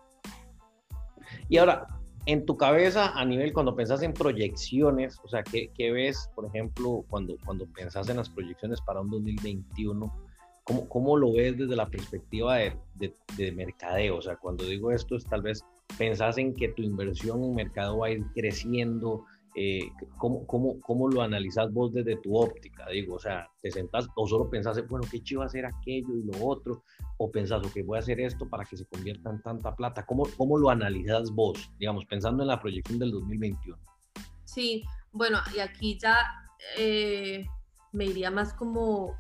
Y 1.49 1.57
ahora, 1.57 1.87
en 2.27 2.47
tu 2.47 2.57
cabeza, 2.57 3.13
a 3.19 3.25
nivel 3.25 3.53
cuando 3.53 3.75
pensás 3.75 4.03
en 4.03 4.13
proyecciones, 4.13 5.19
o 5.25 5.29
sea, 5.29 5.43
¿qué, 5.43 5.71
qué 5.75 5.91
ves, 5.91 6.31
por 6.35 6.47
ejemplo, 6.47 7.05
cuando, 7.09 7.37
cuando 7.45 7.67
pensás 7.67 8.09
en 8.09 8.19
las 8.19 8.29
proyecciones 8.29 8.81
para 8.81 9.01
un 9.01 9.11
2021? 9.11 10.13
¿Cómo, 10.65 10.89
cómo 10.89 11.17
lo 11.17 11.33
ves 11.33 11.59
desde 11.59 11.75
la 11.75 11.89
perspectiva 11.89 12.57
de, 12.57 13.13
de, 13.37 13.51
mercadeo? 13.51 14.19
O 14.19 14.23
sea, 14.23 14.37
cuando 14.37 14.65
digo 14.65 14.93
esto, 14.93 15.17
es 15.17 15.25
tal 15.25 15.43
vez 15.43 15.65
pensás 15.99 16.39
en 16.39 16.55
que 16.55 16.69
tu 16.69 16.83
inversión 16.83 17.43
en 17.43 17.55
mercado 17.57 17.99
va 17.99 18.07
a 18.07 18.11
ir 18.11 18.25
creciendo, 18.33 19.25
eh, 19.55 19.91
¿cómo, 20.17 20.47
cómo, 20.47 20.81
cómo, 20.81 21.09
lo 21.09 21.23
analizas 21.23 21.73
vos 21.73 21.93
desde 21.93 22.17
tu 22.17 22.37
óptica? 22.37 22.89
Digo, 22.89 23.17
o 23.17 23.19
sea, 23.19 23.49
¿te 23.61 23.71
sentás 23.71 24.07
o 24.15 24.27
solo 24.27 24.49
pensás, 24.49 24.87
bueno, 24.89 25.07
qué 25.11 25.23
chido 25.23 25.43
hacer 25.43 25.67
aquello 25.67 26.17
y 26.17 26.25
lo 26.25 26.47
otro? 26.47 26.83
¿O 27.19 27.31
pensás, 27.31 27.65
ok, 27.65 27.85
voy 27.85 27.97
a 27.97 28.01
hacer 28.01 28.21
esto 28.21 28.49
para 28.49 28.65
que 28.65 28.77
se 28.77 28.87
convierta 28.87 29.31
en 29.31 29.43
tanta 29.43 29.75
plata? 29.75 30.07
¿Cómo, 30.07 30.25
cómo 30.37 30.59
lo 30.59 30.71
analizas 30.71 31.31
vos, 31.31 31.71
digamos, 31.79 32.07
pensando 32.07 32.43
en 32.43 32.49
la 32.49 32.61
proyección 32.61 32.99
del 32.99 33.11
2021? 33.11 33.79
Sí, 34.45 34.85
bueno, 35.13 35.39
y 35.55 35.61
aquí 35.61 35.99
ya 35.99 36.17
eh, 36.79 37.47
me 37.93 38.07
iría 38.07 38.31
más 38.31 38.55
como, 38.55 39.15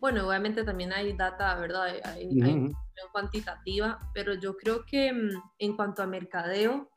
bueno, 0.00 0.26
obviamente 0.28 0.64
también 0.64 0.92
hay 0.92 1.12
data, 1.16 1.54
¿verdad? 1.56 1.94
Hay, 2.04 2.28
cuantitativa, 3.12 3.98
pero 4.12 4.34
yo 4.34 4.56
creo 4.56 4.84
que 4.84 5.12
mm, 5.12 5.42
en 5.60 5.76
cuanto 5.76 6.02
a 6.02 6.06
mercadeo, 6.06 6.90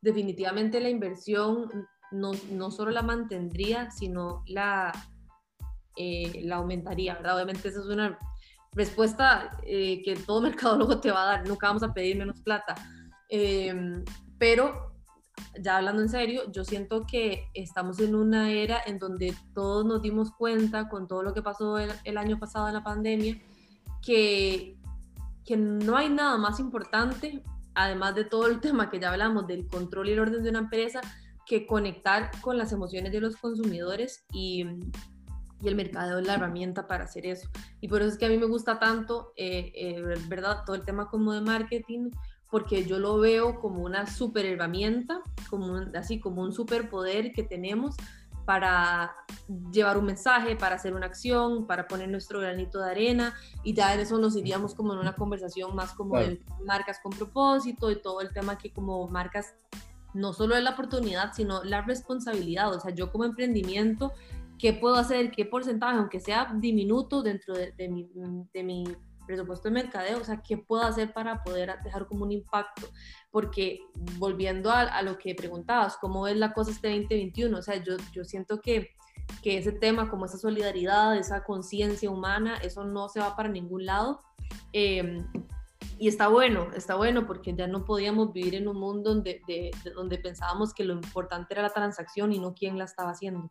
definitivamente 0.00 0.80
la 0.80 0.88
inversión 0.88 1.70
no, 2.10 2.32
no 2.50 2.70
solo 2.70 2.90
la 2.90 3.02
mantendría, 3.02 3.90
sino 3.90 4.42
la, 4.46 4.92
eh, 5.96 6.42
la 6.44 6.56
aumentaría, 6.56 7.14
¿verdad? 7.14 7.36
Obviamente 7.36 7.68
esa 7.68 7.80
es 7.80 7.86
una 7.86 8.18
respuesta 8.72 9.58
eh, 9.62 10.02
que 10.02 10.16
todo 10.16 10.40
mercadólogo 10.42 11.00
te 11.00 11.10
va 11.10 11.22
a 11.22 11.26
dar, 11.26 11.48
nunca 11.48 11.68
vamos 11.68 11.82
a 11.82 11.92
pedir 11.92 12.16
menos 12.16 12.40
plata. 12.40 12.74
Em, 13.28 14.04
pero 14.38 14.94
ya 15.60 15.78
hablando 15.78 16.02
en 16.02 16.08
serio, 16.08 16.50
yo 16.52 16.64
siento 16.64 17.06
que 17.06 17.48
estamos 17.54 17.98
en 18.00 18.14
una 18.14 18.50
era 18.50 18.80
en 18.86 18.98
donde 18.98 19.34
todos 19.54 19.84
nos 19.84 20.02
dimos 20.02 20.32
cuenta 20.32 20.88
con 20.88 21.08
todo 21.08 21.22
lo 21.22 21.34
que 21.34 21.42
pasó 21.42 21.78
el, 21.78 21.90
el 22.04 22.18
año 22.18 22.38
pasado 22.38 22.68
en 22.68 22.74
la 22.74 22.84
pandemia, 22.84 23.40
que, 24.02 24.76
que 25.44 25.56
no 25.56 25.96
hay 25.96 26.08
nada 26.10 26.36
más 26.38 26.60
importante, 26.60 27.42
además 27.74 28.14
de 28.14 28.24
todo 28.24 28.46
el 28.46 28.60
tema 28.60 28.90
que 28.90 29.00
ya 29.00 29.10
hablamos 29.10 29.46
del 29.46 29.66
control 29.66 30.08
y 30.08 30.12
el 30.12 30.20
orden 30.20 30.42
de 30.42 30.50
una 30.50 30.60
empresa, 30.60 31.00
que 31.46 31.66
conectar 31.66 32.30
con 32.40 32.58
las 32.58 32.72
emociones 32.72 33.12
de 33.12 33.20
los 33.20 33.36
consumidores 33.36 34.24
y, 34.32 34.64
y 35.60 35.68
el 35.68 35.74
mercado 35.74 36.18
es 36.18 36.26
la 36.26 36.34
herramienta 36.34 36.86
para 36.86 37.04
hacer 37.04 37.26
eso. 37.26 37.48
Y 37.80 37.88
por 37.88 38.02
eso 38.02 38.10
es 38.10 38.18
que 38.18 38.26
a 38.26 38.28
mí 38.28 38.38
me 38.38 38.46
gusta 38.46 38.78
tanto, 38.78 39.32
eh, 39.36 39.72
eh, 39.74 40.02
¿verdad? 40.28 40.64
Todo 40.64 40.76
el 40.76 40.84
tema 40.84 41.08
como 41.08 41.32
de 41.32 41.40
marketing, 41.40 42.10
porque 42.50 42.84
yo 42.84 42.98
lo 42.98 43.18
veo 43.18 43.60
como 43.60 43.82
una 43.82 44.06
super 44.06 44.46
herramienta, 44.46 45.20
como 45.50 45.76
así 45.94 46.20
como 46.20 46.42
un 46.42 46.52
superpoder 46.52 47.32
que 47.32 47.42
tenemos 47.42 47.96
para 48.44 49.14
llevar 49.72 49.96
un 49.98 50.04
mensaje, 50.04 50.56
para 50.56 50.76
hacer 50.76 50.94
una 50.94 51.06
acción, 51.06 51.66
para 51.66 51.88
poner 51.88 52.08
nuestro 52.08 52.40
granito 52.40 52.78
de 52.78 52.90
arena 52.90 53.34
y 53.62 53.74
ya 53.74 53.94
en 53.94 54.00
eso 54.00 54.18
nos 54.18 54.36
iríamos 54.36 54.74
como 54.74 54.92
en 54.92 54.98
una 54.98 55.14
conversación 55.14 55.74
más 55.74 55.92
como 55.94 56.18
de 56.18 56.42
marcas 56.66 57.00
con 57.02 57.12
propósito 57.12 57.90
y 57.90 57.96
todo 58.00 58.20
el 58.20 58.32
tema 58.32 58.58
que 58.58 58.70
como 58.70 59.08
marcas 59.08 59.54
no 60.14 60.32
solo 60.32 60.56
es 60.56 60.62
la 60.62 60.70
oportunidad, 60.70 61.32
sino 61.34 61.62
la 61.64 61.82
responsabilidad. 61.82 62.72
O 62.74 62.80
sea, 62.80 62.94
yo 62.94 63.10
como 63.12 63.24
emprendimiento, 63.24 64.12
¿qué 64.58 64.72
puedo 64.72 64.94
hacer? 64.94 65.30
¿Qué 65.30 65.44
porcentaje, 65.44 65.98
aunque 65.98 66.20
sea 66.20 66.52
diminuto 66.56 67.22
dentro 67.22 67.54
de, 67.54 67.88
mi, 67.88 68.08
de 68.52 68.62
mi 68.62 68.84
presupuesto 69.26 69.68
de 69.68 69.74
mercadeo, 69.74 70.18
o 70.18 70.24
sea, 70.24 70.42
¿qué 70.42 70.56
puedo 70.58 70.82
hacer 70.82 71.12
para 71.12 71.42
poder 71.42 71.74
dejar 71.82 72.06
como 72.06 72.24
un 72.24 72.32
impacto? 72.32 72.88
Porque 73.30 73.80
volviendo 74.18 74.70
a, 74.70 75.02
lo 75.02 75.18
que 75.18 75.34
preguntabas, 75.34 75.96
¿cómo 75.96 76.26
es 76.28 76.36
la 76.36 76.52
cosa 76.52 76.70
este 76.70 76.88
2021? 76.88 77.58
O 77.58 77.62
sea, 77.62 77.82
yo, 77.82 77.96
yo 78.12 78.24
siento 78.24 78.60
que, 78.60 78.90
que 79.42 79.58
ese 79.58 79.72
tema, 79.72 80.10
como 80.10 80.26
esa 80.26 80.38
solidaridad, 80.38 81.16
esa 81.16 81.44
conciencia 81.44 82.10
humana, 82.10 82.56
eso 82.58 82.84
no 82.84 83.08
se 83.08 83.20
va 83.20 83.34
para 83.34 83.48
ningún 83.48 83.86
lado. 83.86 84.20
Em, 84.72 85.26
y 85.98 86.08
está 86.08 86.28
bueno, 86.28 86.68
está 86.74 86.96
bueno 86.96 87.26
porque 87.26 87.54
ya 87.54 87.66
no 87.66 87.84
podíamos 87.84 88.32
vivir 88.32 88.56
en 88.56 88.68
un 88.68 88.78
mundo 88.78 89.14
donde, 89.14 89.40
de, 89.46 89.70
donde 89.94 90.18
pensábamos 90.18 90.74
que 90.74 90.84
lo 90.84 90.94
importante 90.94 91.54
era 91.54 91.62
la 91.62 91.72
transacción 91.72 92.32
y 92.32 92.38
no 92.38 92.54
quién 92.54 92.78
la 92.78 92.84
estaba 92.84 93.10
haciendo. 93.10 93.50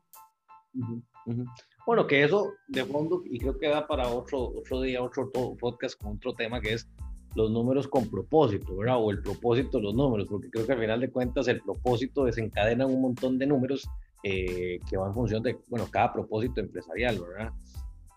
Bueno, 1.85 2.07
que 2.07 2.23
eso 2.23 2.53
de 2.67 2.85
fondo, 2.85 3.21
y 3.25 3.39
creo 3.39 3.57
que 3.57 3.69
da 3.69 3.87
para 3.87 4.07
otro, 4.07 4.51
otro 4.57 4.81
día, 4.81 5.01
otro 5.01 5.31
podcast 5.31 6.01
con 6.01 6.15
otro 6.15 6.33
tema 6.33 6.59
que 6.59 6.73
es 6.73 6.87
los 7.35 7.49
números 7.51 7.87
con 7.87 8.09
propósito, 8.09 8.75
¿verdad? 8.75 8.97
O 8.99 9.11
el 9.11 9.21
propósito 9.21 9.77
de 9.77 9.85
los 9.85 9.95
números, 9.95 10.27
porque 10.29 10.49
creo 10.49 10.65
que 10.65 10.73
al 10.73 10.79
final 10.79 10.99
de 11.01 11.09
cuentas 11.09 11.47
el 11.47 11.61
propósito 11.61 12.25
desencadena 12.25 12.85
un 12.85 13.01
montón 13.01 13.37
de 13.37 13.47
números 13.47 13.87
eh, 14.23 14.79
que 14.89 14.97
van 14.97 15.09
en 15.09 15.13
función 15.13 15.43
de, 15.43 15.57
bueno, 15.67 15.87
cada 15.89 16.13
propósito 16.13 16.61
empresarial, 16.61 17.19
¿verdad? 17.19 17.51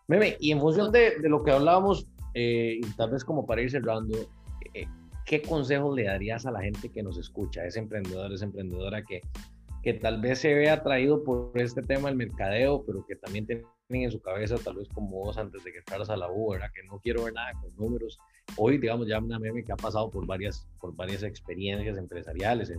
Meme, 0.08 0.36
y 0.38 0.52
en 0.52 0.60
función 0.60 0.92
de, 0.92 1.18
de 1.18 1.28
lo 1.28 1.42
que 1.42 1.50
hablábamos, 1.50 2.06
eh, 2.36 2.78
y 2.82 2.86
tal 2.96 3.10
vez 3.10 3.24
como 3.24 3.46
para 3.46 3.62
ir 3.62 3.70
cerrando, 3.70 4.16
eh, 4.74 4.86
¿qué 5.24 5.40
consejos 5.40 5.96
le 5.96 6.04
darías 6.04 6.44
a 6.44 6.50
la 6.50 6.60
gente 6.60 6.90
que 6.90 7.02
nos 7.02 7.18
escucha, 7.18 7.64
ese 7.64 7.78
emprendedor, 7.78 8.32
esa 8.32 8.44
emprendedora 8.44 9.02
que 9.02 9.22
que 9.86 9.94
tal 9.94 10.20
vez 10.20 10.40
se 10.40 10.52
vea 10.52 10.72
atraído 10.72 11.22
por 11.22 11.52
este 11.54 11.80
tema 11.80 12.08
del 12.08 12.16
mercadeo, 12.16 12.82
pero 12.84 13.06
que 13.06 13.14
también 13.14 13.46
tienen 13.46 13.66
en 13.88 14.10
su 14.10 14.20
cabeza, 14.20 14.56
tal 14.56 14.74
vez 14.74 14.88
como 14.88 15.10
vos 15.10 15.38
antes 15.38 15.62
de 15.62 15.70
que 15.70 15.78
entraras 15.78 16.10
a 16.10 16.16
la 16.16 16.28
U, 16.28 16.50
¿verdad? 16.50 16.72
Que 16.74 16.82
no 16.82 16.98
quiero 16.98 17.22
ver 17.22 17.34
nada 17.34 17.52
con 17.52 17.72
números. 17.76 18.18
Hoy, 18.56 18.78
digamos, 18.78 19.06
ya 19.06 19.20
una 19.20 19.38
meme 19.38 19.62
que 19.62 19.70
ha 19.70 19.76
pasado 19.76 20.10
por 20.10 20.26
varias, 20.26 20.66
por 20.80 20.96
varias 20.96 21.22
experiencias 21.22 21.96
empresariales, 21.98 22.72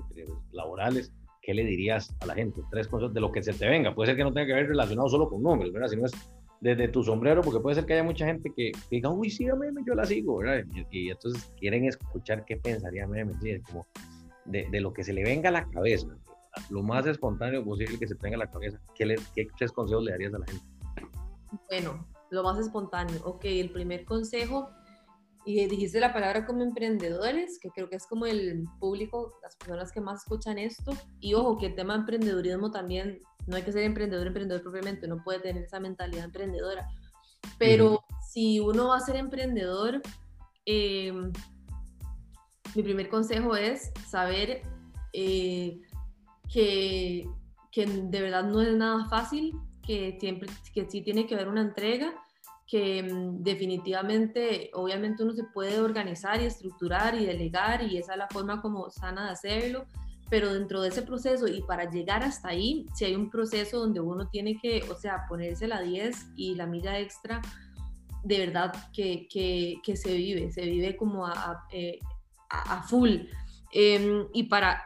laborales, 0.52 1.14
¿qué 1.42 1.54
le 1.54 1.64
dirías 1.64 2.14
a 2.20 2.26
la 2.26 2.36
gente? 2.36 2.62
Tres 2.70 2.90
cosas 2.90 3.14
de 3.14 3.22
lo 3.22 3.32
que 3.32 3.42
se 3.42 3.54
te 3.54 3.70
venga. 3.70 3.96
Puede 3.96 4.08
ser 4.08 4.18
que 4.18 4.26
no 4.26 4.34
tenga 4.34 4.48
que 4.48 4.54
ver 4.56 4.68
relacionado 4.68 5.08
solo 5.08 5.30
con 5.30 5.42
números, 5.42 5.72
¿verdad? 5.72 5.88
Sino 5.88 6.06
es 6.06 6.12
desde 6.62 6.88
tu 6.88 7.04
sombrero, 7.04 7.42
porque 7.42 7.60
puede 7.60 7.76
ser 7.76 7.86
que 7.86 7.94
haya 7.94 8.04
mucha 8.04 8.26
gente 8.26 8.52
que, 8.56 8.72
diga, 8.90 9.10
uy, 9.10 9.30
sí, 9.30 9.46
meme, 9.46 9.82
yo 9.86 9.94
la 9.94 10.06
sigo, 10.06 10.38
¿verdad? 10.38 10.66
Y, 10.92 11.10
entonces 11.10 11.52
quieren 11.60 11.86
escuchar 11.86 12.46
qué 12.46 12.58
pensaría 12.58 13.08
meme, 13.08 13.34
¿sí? 13.42 13.60
como 13.62 13.86
de, 14.46 14.68
de, 14.70 14.82
lo 14.82 14.94
que 14.94 15.04
se 15.04 15.14
le 15.14 15.24
venga 15.24 15.50
a 15.50 15.52
la 15.52 15.70
cabeza 15.70 16.08
lo 16.70 16.84
más 16.84 17.06
espontáneo 17.06 17.64
posible 17.64 17.98
que 17.98 18.08
se 18.08 18.16
tenga 18.16 18.36
en 18.36 18.40
la 18.40 18.52
cabeza. 18.52 18.80
¿Qué, 18.96 19.16
¿Qué 19.36 19.48
tres 19.58 19.72
consejos 19.72 20.04
le 20.04 20.12
darías 20.12 20.34
a 20.34 20.40
la 20.40 20.46
gente? 20.46 20.66
Bueno, 21.70 22.08
lo 22.30 22.44
más 22.44 22.60
espontáneo. 22.60 23.20
Ok, 23.24 23.46
el 23.46 23.72
primer 23.72 24.06
consejo, 24.06 24.70
y 25.48 25.66
dijiste 25.66 26.02
la 26.02 26.12
palabra 26.12 26.46
como 26.46 26.62
emprendedores, 26.62 27.58
que 27.62 27.70
creo 27.70 27.90
que 27.90 27.96
es 27.96 28.06
como 28.06 28.26
el 28.26 28.66
público, 28.82 29.40
las 29.42 29.56
personas 29.56 29.94
que 29.94 30.02
más 30.02 30.24
escuchan 30.24 30.58
esto. 30.58 30.92
Y 31.22 31.36
ojo, 31.36 31.58
que 31.58 31.68
el 31.68 31.76
tema 31.76 31.94
de 31.94 32.00
emprendedurismo 32.02 32.70
también, 32.70 33.22
no 33.48 33.56
hay 33.56 33.64
que 33.64 33.72
ser 33.72 33.84
emprendedor, 33.84 34.28
emprendedor 34.28 34.62
propiamente, 34.62 35.08
no 35.08 35.24
puede 35.24 35.40
tener 35.40 35.64
esa 35.64 35.80
mentalidad 35.80 36.26
emprendedora. 36.26 36.86
Pero 37.58 38.04
si 38.30 38.60
uno 38.60 38.90
va 38.90 38.98
a 38.98 39.00
ser 39.00 39.16
emprendedor, 39.16 40.02
eh, 40.66 41.14
mi 42.76 42.84
primer 42.84 43.08
consejo 43.08 43.56
es 43.56 43.94
saber 44.06 44.64
eh, 45.14 45.80
que, 46.52 47.26
que 47.72 47.86
de 47.86 48.22
verdad 48.22 48.44
no 48.44 48.62
es 48.62 48.76
nada 48.76 49.08
fácil, 49.08 49.54
que, 49.82 50.18
siempre, 50.20 50.50
que 50.74 50.90
sí 50.90 51.02
tiene 51.02 51.26
que 51.26 51.36
haber 51.36 51.48
una 51.48 51.62
entrega, 51.62 52.22
que 52.68 53.02
mm, 53.02 53.44
definitivamente, 53.44 54.70
obviamente 54.74 55.24
uno 55.24 55.34
se 55.34 55.46
puede 55.46 55.80
organizar 55.80 56.42
y 56.42 56.46
estructurar 56.46 57.16
y 57.16 57.26
delegar 57.26 57.82
y 57.84 57.98
esa 57.98 58.12
es 58.14 58.18
la 58.18 58.28
forma 58.28 58.62
como 58.62 58.90
sana 58.90 59.26
de 59.26 59.32
hacerlo, 59.32 59.86
pero 60.30 60.54
dentro 60.54 60.82
de 60.82 60.90
ese 60.90 61.02
proceso 61.02 61.48
y 61.48 61.62
para 61.62 61.90
llegar 61.90 62.24
hasta 62.24 62.50
ahí, 62.50 62.86
si 62.94 63.06
hay 63.06 63.16
un 63.16 63.30
proceso 63.30 63.80
donde 63.80 64.02
uno 64.02 64.28
tiene 64.28 64.60
que, 64.62 64.84
o 64.92 64.96
sea, 64.96 65.26
ponerse 65.30 65.68
la 65.68 65.82
10 65.82 66.34
y 66.36 66.56
la 66.56 66.66
milla 66.66 67.00
extra, 67.00 67.42
de 68.24 68.40
verdad 68.40 68.74
que, 68.94 69.28
que, 69.30 69.96
se 69.96 70.14
vive, 70.18 70.52
se 70.52 70.66
vive 70.66 70.98
como 70.98 71.26
a, 71.26 71.32
a, 71.32 71.68
eh, 71.72 72.00
full. 72.90 73.12
Em, 73.72 74.28
y 74.34 74.44
para 74.44 74.82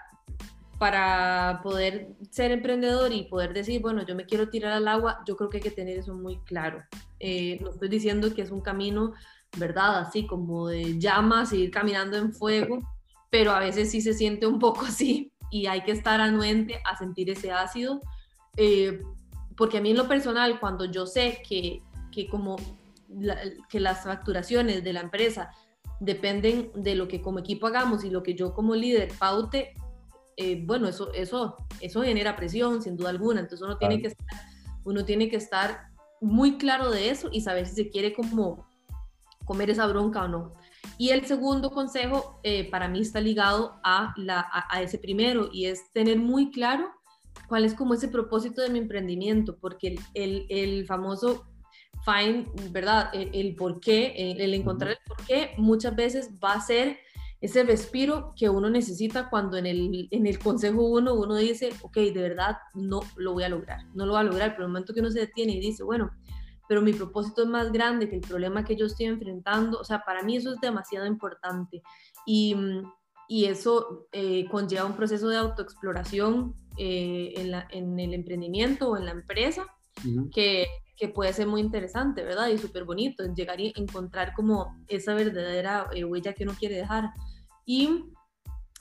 para 0.82 1.60
poder 1.62 2.08
ser 2.32 2.50
emprendedor 2.50 3.14
y 3.14 3.26
poder 3.26 3.54
decir, 3.54 3.80
bueno, 3.84 4.04
yo 4.04 4.16
me 4.16 4.26
quiero 4.26 4.50
tirar 4.50 4.72
al 4.72 4.88
agua, 4.88 5.22
yo 5.28 5.38
creo 5.38 5.48
que 5.48 5.58
hay 5.58 5.64
que 5.64 5.70
tener 5.70 6.00
eso 6.00 6.16
muy 6.16 6.40
claro. 6.40 6.82
Eh, 7.24 7.60
no 7.62 7.70
estoy 7.70 7.88
diciendo 7.88 8.34
que 8.34 8.42
es 8.42 8.52
un 8.52 8.62
camino, 8.62 9.14
¿verdad? 9.58 10.00
Así 10.00 10.26
como 10.26 10.68
de 10.68 10.98
llamas, 10.98 11.54
ir 11.54 11.70
caminando 11.70 12.18
en 12.18 12.34
fuego, 12.34 12.80
pero 13.30 13.52
a 13.52 13.60
veces 13.60 13.92
sí 13.92 14.02
se 14.02 14.14
siente 14.14 14.48
un 14.48 14.58
poco 14.58 14.82
así 14.88 15.32
y 15.52 15.68
hay 15.68 15.84
que 15.84 15.92
estar 15.92 16.20
anuente 16.20 16.82
a 16.84 16.98
sentir 16.98 17.30
ese 17.30 17.52
ácido. 17.52 18.02
Eh, 18.58 19.02
porque 19.56 19.78
a 19.78 19.82
mí 19.82 19.92
en 19.92 19.98
lo 19.98 20.08
personal, 20.08 20.60
cuando 20.60 20.86
yo 20.86 21.06
sé 21.06 21.44
que, 21.48 21.84
que 22.12 22.28
como 22.28 22.56
que 23.70 23.80
las 23.80 24.04
facturaciones 24.04 24.84
de 24.84 24.94
la 24.94 25.02
empresa 25.02 25.52
dependen 26.00 26.72
de 26.74 26.96
lo 26.96 27.08
que 27.08 27.22
como 27.22 27.40
equipo 27.40 27.68
hagamos 27.68 28.04
y 28.04 28.10
lo 28.10 28.24
que 28.24 28.34
yo 28.34 28.54
como 28.54 28.74
líder 28.74 29.12
paute, 29.20 29.74
eh, 30.38 30.64
bueno, 30.66 30.88
eso, 30.88 31.14
eso, 31.14 31.58
eso 31.80 32.02
genera 32.02 32.36
presión, 32.36 32.82
sin 32.82 32.98
duda 32.98 33.10
alguna. 33.10 33.42
Entonces 33.42 33.64
uno 33.64 33.78
tiene, 33.78 34.02
que 34.02 34.08
estar, 34.08 34.28
uno 34.86 35.06
tiene 35.06 35.30
que 35.30 35.36
estar 35.36 35.91
muy 36.22 36.58
claro 36.58 36.92
de 36.92 37.10
eso 37.10 37.30
y 37.32 37.42
saber 37.42 37.68
si 37.68 37.76
se 37.76 37.90
quiere 37.90 38.14
como 38.14 38.66
comer 39.46 39.70
esa 39.70 39.88
bronca 39.88 40.24
o 40.24 40.28
no. 40.28 40.54
Y 40.98 41.10
el 41.10 41.26
segundo 41.26 41.72
consejo 41.72 42.40
eh, 42.44 42.70
para 42.70 42.88
mí 42.88 43.02
está 43.02 43.20
ligado 43.20 43.80
a, 43.84 44.14
la, 44.18 44.48
a, 44.70 44.82
ese 44.82 45.00
primero 45.00 45.50
y 45.52 45.66
es 45.66 45.92
tener 45.94 46.20
muy 46.20 46.52
claro 46.52 46.92
cuál 47.48 47.66
es 47.66 47.74
como 47.74 47.96
ese 47.96 48.08
propósito 48.08 48.62
de 48.62 48.70
mi 48.70 48.80
emprendimiento, 48.80 49.58
porque 49.60 49.96
el, 50.14 50.46
el, 50.50 50.86
famoso 50.86 51.48
find, 52.06 52.48
¿verdad? 52.72 53.10
El, 53.14 53.56
por 53.56 53.80
qué, 53.80 54.14
el, 54.16 54.54
encontrar 54.54 54.92
el 54.92 54.98
por 55.08 55.26
qué 55.26 55.52
muchas 55.58 55.96
veces 55.96 56.32
va 56.44 56.54
a 56.54 56.62
ser 56.62 57.00
ese 57.42 57.64
respiro 57.64 58.34
que 58.38 58.50
uno 58.50 58.70
necesita 58.70 59.30
cuando 59.30 59.58
en 59.58 59.66
el, 59.66 60.08
en 60.12 60.28
el 60.28 60.40
consejo 60.40 60.84
uno, 60.84 61.16
uno 61.16 61.36
dice, 61.36 61.72
ok, 61.82 61.96
de 61.96 62.22
verdad 62.22 62.58
no 62.76 63.02
lo 63.16 63.34
voy 63.34 63.44
a 63.44 63.50
lograr, 63.50 63.84
no 63.96 64.06
lo 64.06 64.14
voy 64.14 64.22
a 64.22 64.26
lograr, 64.26 64.52
pero 64.52 64.66
el 64.66 64.72
momento 64.72 64.94
que 64.94 65.00
uno 65.00 65.10
se 65.10 65.22
detiene 65.22 65.54
y 65.54 65.60
dice, 65.60 65.84
bueno, 65.84 66.12
pero 66.70 66.82
mi 66.82 66.94
propósito 66.94 67.42
es 67.42 67.50
más 67.50 67.72
grande 67.72 68.08
que 68.08 68.16
el 68.16 68.22
problema 68.22 68.64
que 68.64 68.76
yo 68.76 68.86
estoy 68.86 69.08
enfrentando, 69.08 69.80
o 69.80 69.84
sea, 69.84 70.04
para 70.06 70.24
mí 70.24 70.38
eso 70.38 70.54
es 70.54 70.62
demasiado 70.62 71.06
importante 71.06 71.82
y, 72.26 72.56
y 73.28 73.46
eso 73.46 74.08
eh, 74.12 74.46
conlleva 74.50 74.86
un 74.86 74.96
proceso 74.96 75.28
de 75.28 75.38
autoexploración 75.38 76.56
eh, 76.78 77.34
en, 77.36 77.52
la, 77.52 77.68
en, 77.72 78.00
el 78.00 78.14
emprendimiento 78.14 78.92
o 78.92 78.98
en 78.98 79.06
la 79.06 79.12
empresa 79.12 79.66
que, 80.34 80.68
que, 80.96 81.10
puede 81.10 81.34
ser 81.34 81.48
muy 81.48 81.60
interesante, 81.60 82.24
¿verdad? 82.24 82.48
Y 82.48 82.58
súper 82.58 82.86
bonito, 82.86 83.24
llegar 83.34 83.60
y 83.60 83.74
encontrar 83.76 84.34
como 84.34 84.78
esa 84.88 85.14
verdadera 85.14 85.88
eh, 85.94 86.06
huella 86.06 86.34
que 86.34 86.44
uno 86.44 86.54
quiere 86.58 86.76
dejar. 86.76 87.10
Y 87.66 88.06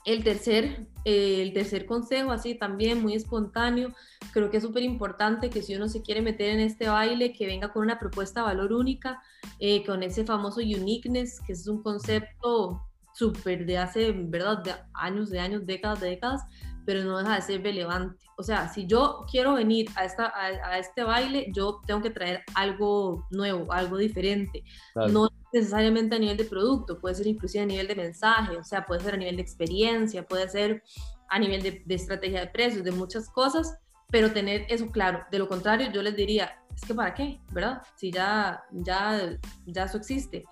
el 0.05 0.23
tercer, 0.23 0.87
eh, 1.05 1.41
el 1.41 1.53
tercer 1.53 1.85
consejo, 1.85 2.31
así 2.31 2.55
también 2.55 3.01
muy 3.01 3.13
espontáneo, 3.13 3.93
creo 4.33 4.49
que 4.49 4.57
es 4.57 4.63
súper 4.63 4.83
importante 4.83 5.49
que 5.49 5.61
si 5.61 5.75
uno 5.75 5.87
se 5.87 6.01
quiere 6.01 6.21
meter 6.21 6.49
en 6.49 6.59
este 6.59 6.89
baile, 6.89 7.33
que 7.33 7.45
venga 7.45 7.71
con 7.71 7.83
una 7.83 7.99
propuesta 7.99 8.41
de 8.41 8.47
valor 8.47 8.73
única, 8.73 9.21
eh, 9.59 9.85
con 9.85 10.03
ese 10.03 10.25
famoso 10.25 10.59
uniqueness, 10.59 11.39
que 11.45 11.53
es 11.53 11.67
un 11.67 11.83
concepto 11.83 12.81
súper 13.13 13.65
de 13.65 13.77
hace, 13.77 14.11
¿verdad?, 14.11 14.63
de 14.63 14.73
años, 14.93 15.29
de 15.29 15.39
años, 15.39 15.65
décadas, 15.65 15.99
de 15.99 16.09
décadas, 16.09 16.41
pero 16.85 17.03
no 17.03 17.17
deja 17.17 17.35
de 17.35 17.41
ser 17.41 17.63
relevante. 17.63 18.25
O 18.37 18.43
sea, 18.43 18.69
si 18.69 18.87
yo 18.87 19.25
quiero 19.29 19.53
venir 19.55 19.89
a, 19.95 20.05
esta, 20.05 20.33
a, 20.35 20.77
este 20.79 21.03
baile, 21.03 21.47
yo 21.53 21.81
tengo 21.85 22.01
que 22.01 22.09
traer 22.09 22.41
algo 22.55 23.27
nuevo, 23.29 23.71
algo 23.71 23.97
diferente. 23.97 24.63
No 24.95 25.29
necesariamente 25.53 26.15
a 26.15 26.19
nivel 26.19 26.37
de 26.37 26.45
producto, 26.45 26.99
puede 26.99 27.15
ser 27.15 27.27
inclusive 27.27 27.63
a 27.63 27.67
nivel 27.67 27.87
de 27.87 27.95
mensaje, 27.95 28.55
o 28.55 28.63
sea, 28.63 28.85
puede 28.85 29.01
ser 29.01 29.15
a 29.15 29.17
nivel 29.17 29.35
de 29.35 29.41
experiencia, 29.41 30.25
puede 30.25 30.47
ser 30.47 30.83
a 31.29 31.39
nivel 31.39 31.61
de, 31.61 31.95
estrategia 31.95 32.41
de 32.41 32.47
precios, 32.47 32.83
de 32.83 32.91
muchas 32.91 33.29
cosas, 33.29 33.77
pero 34.09 34.31
tener 34.31 34.65
eso 34.69 34.89
claro. 34.91 35.23
De 35.31 35.39
lo 35.39 35.47
contrario, 35.47 35.91
yo 35.91 36.01
les 36.01 36.15
diría, 36.15 36.51
es 36.75 36.83
que 36.83 36.93
para 36.93 37.13
qué, 37.13 37.39
¿verdad? 37.51 37.81
Si 37.95 38.11
ya, 38.11 38.63
ya, 38.71 39.37
ya 39.65 39.83
eso 39.83 39.97
existe. 39.97 40.43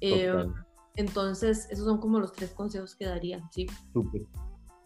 Eh, 0.00 0.32
entonces, 0.96 1.66
esos 1.70 1.84
son 1.84 1.98
como 1.98 2.20
los 2.20 2.32
tres 2.32 2.50
consejos 2.50 2.94
que 2.94 3.06
daría, 3.06 3.40
sí. 3.52 3.66
Súper 3.92 4.22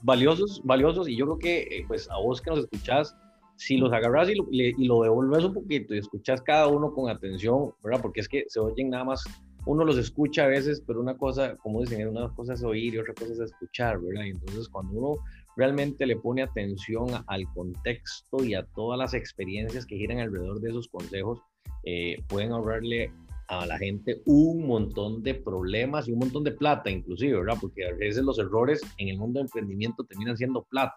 valiosos, 0.02 0.60
valiosos, 0.64 1.08
y 1.08 1.16
yo 1.16 1.26
creo 1.26 1.38
que, 1.38 1.60
eh, 1.62 1.84
pues, 1.86 2.10
a 2.10 2.18
vos 2.18 2.40
que 2.40 2.50
nos 2.50 2.60
escuchás, 2.60 3.16
si 3.56 3.76
los 3.76 3.92
agarras 3.92 4.30
y 4.30 4.36
lo, 4.36 4.46
y 4.50 4.84
lo 4.86 5.02
devuelves 5.02 5.44
un 5.44 5.54
poquito 5.54 5.94
y 5.94 5.98
escuchas 5.98 6.40
cada 6.42 6.68
uno 6.68 6.92
con 6.92 7.10
atención, 7.10 7.72
¿verdad? 7.82 8.00
Porque 8.00 8.20
es 8.20 8.28
que 8.28 8.44
se 8.46 8.60
oyen 8.60 8.90
nada 8.90 9.04
más, 9.04 9.24
uno 9.66 9.84
los 9.84 9.98
escucha 9.98 10.44
a 10.44 10.46
veces, 10.46 10.82
pero 10.86 11.00
una 11.00 11.16
cosa, 11.16 11.56
como 11.56 11.80
dicen, 11.80 12.06
una 12.06 12.32
cosa 12.34 12.54
es 12.54 12.62
oír 12.62 12.94
y 12.94 12.98
otra 12.98 13.14
cosa 13.14 13.32
es 13.32 13.40
escuchar, 13.40 14.00
¿verdad? 14.00 14.24
Y 14.24 14.30
entonces 14.30 14.68
cuando 14.68 14.92
uno 14.92 15.14
realmente 15.56 16.06
le 16.06 16.16
pone 16.16 16.42
atención 16.42 17.08
al 17.26 17.44
contexto 17.52 18.44
y 18.44 18.54
a 18.54 18.64
todas 18.76 18.96
las 18.96 19.12
experiencias 19.12 19.84
que 19.84 19.96
giran 19.96 20.20
alrededor 20.20 20.60
de 20.60 20.70
esos 20.70 20.88
consejos, 20.88 21.40
eh, 21.84 22.16
pueden 22.28 22.52
ahorrarle 22.52 23.12
a 23.48 23.66
la 23.66 23.78
gente 23.78 24.22
un 24.26 24.66
montón 24.66 25.22
de 25.22 25.34
problemas 25.34 26.06
y 26.06 26.12
un 26.12 26.20
montón 26.20 26.44
de 26.44 26.52
plata 26.52 26.90
inclusive, 26.90 27.38
¿verdad? 27.38 27.56
Porque 27.60 27.86
a 27.86 27.94
veces 27.94 28.22
los 28.22 28.38
errores 28.38 28.80
en 28.98 29.08
el 29.08 29.18
mundo 29.18 29.38
de 29.40 29.46
emprendimiento 29.46 30.04
terminan 30.04 30.36
siendo 30.36 30.62
plata. 30.64 30.96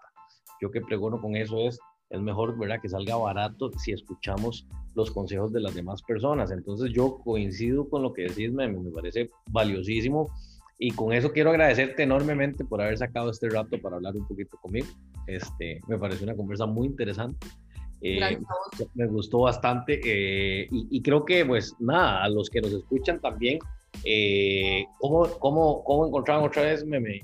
Yo 0.61 0.69
que 0.69 0.81
pregono 0.81 1.19
con 1.19 1.35
eso 1.35 1.57
es, 1.67 1.79
es 2.09 2.21
mejor, 2.21 2.57
¿verdad? 2.59 2.81
Que 2.81 2.89
salga 2.89 3.15
barato 3.15 3.71
si 3.77 3.93
escuchamos 3.93 4.67
los 4.95 5.11
consejos 5.11 5.53
de 5.53 5.61
las 5.61 5.73
demás 5.73 6.03
personas. 6.03 6.51
Entonces 6.51 6.91
yo 6.93 7.19
coincido 7.23 7.89
con 7.89 8.03
lo 8.03 8.13
que 8.13 8.23
decís, 8.23 8.51
me, 8.51 8.67
me 8.67 8.91
parece 8.91 9.29
valiosísimo. 9.49 10.29
Y 10.77 10.91
con 10.91 11.13
eso 11.13 11.31
quiero 11.31 11.51
agradecerte 11.51 12.03
enormemente 12.03 12.65
por 12.65 12.81
haber 12.81 12.97
sacado 12.97 13.29
este 13.29 13.49
rato 13.49 13.79
para 13.79 13.95
hablar 13.95 14.15
un 14.15 14.27
poquito 14.27 14.57
conmigo. 14.57 14.87
Este, 15.27 15.79
me 15.87 15.97
parece 15.97 16.23
una 16.23 16.35
conversa 16.35 16.65
muy 16.65 16.87
interesante. 16.87 17.47
Eh, 18.03 18.39
me 18.95 19.05
gustó 19.05 19.41
bastante 19.41 20.01
eh, 20.03 20.67
y, 20.71 21.01
creo 21.03 21.23
que 21.23 21.45
pues 21.45 21.75
nada, 21.79 22.23
a 22.23 22.29
los 22.29 22.49
que 22.49 22.59
nos 22.59 22.73
escuchan 22.73 23.21
también, 23.21 23.59
eh, 24.03 24.85
¿cómo, 24.99 25.27
cómo, 25.39 25.83
cómo 25.83 26.07
encontraron 26.07 26.45
otra 26.45 26.63
vez 26.63 26.83
meme 26.83 27.21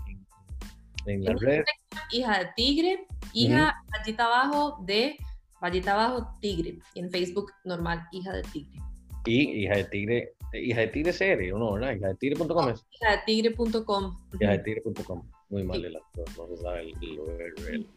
en, 1.07 1.23
las 1.23 1.39
redes? 1.39 1.65
Hija 2.11 2.39
de 2.39 2.49
tigre, 2.55 3.07
hija 3.33 3.73
uh 3.75 4.21
abajo 4.21 4.77
de 4.85 5.17
rayita 5.59 5.93
abajo 5.93 6.29
tigre 6.39 6.77
y 6.93 6.99
en 6.99 7.09
Facebook 7.09 7.51
normal, 7.63 8.07
hija 8.11 8.31
de 8.33 8.43
tigre. 8.43 8.79
Y 9.25 9.63
hija 9.63 9.77
de 9.77 9.83
tigre, 9.85 10.33
hija 10.53 10.81
de 10.81 10.87
tigre 10.87 11.11
serie, 11.11 11.51
¿o 11.53 11.57
no? 11.57 11.73
¿verdad? 11.73 11.95
Hija 11.95 12.07
de 12.09 12.15
tigre.com 12.15 12.69
es. 12.69 12.85
Hija 12.91 13.11
de 13.13 13.17
tigre.com. 13.25 14.15
Hija 14.39 14.51
de 14.51 14.59
tigre.com. 14.59 15.23
Muy 15.49 15.63
mal 15.63 15.83
el 15.83 15.95
actor, 15.95 16.25
no 16.37 16.47
se 16.47 16.61
sabe 16.61 16.81
el, 16.81 17.87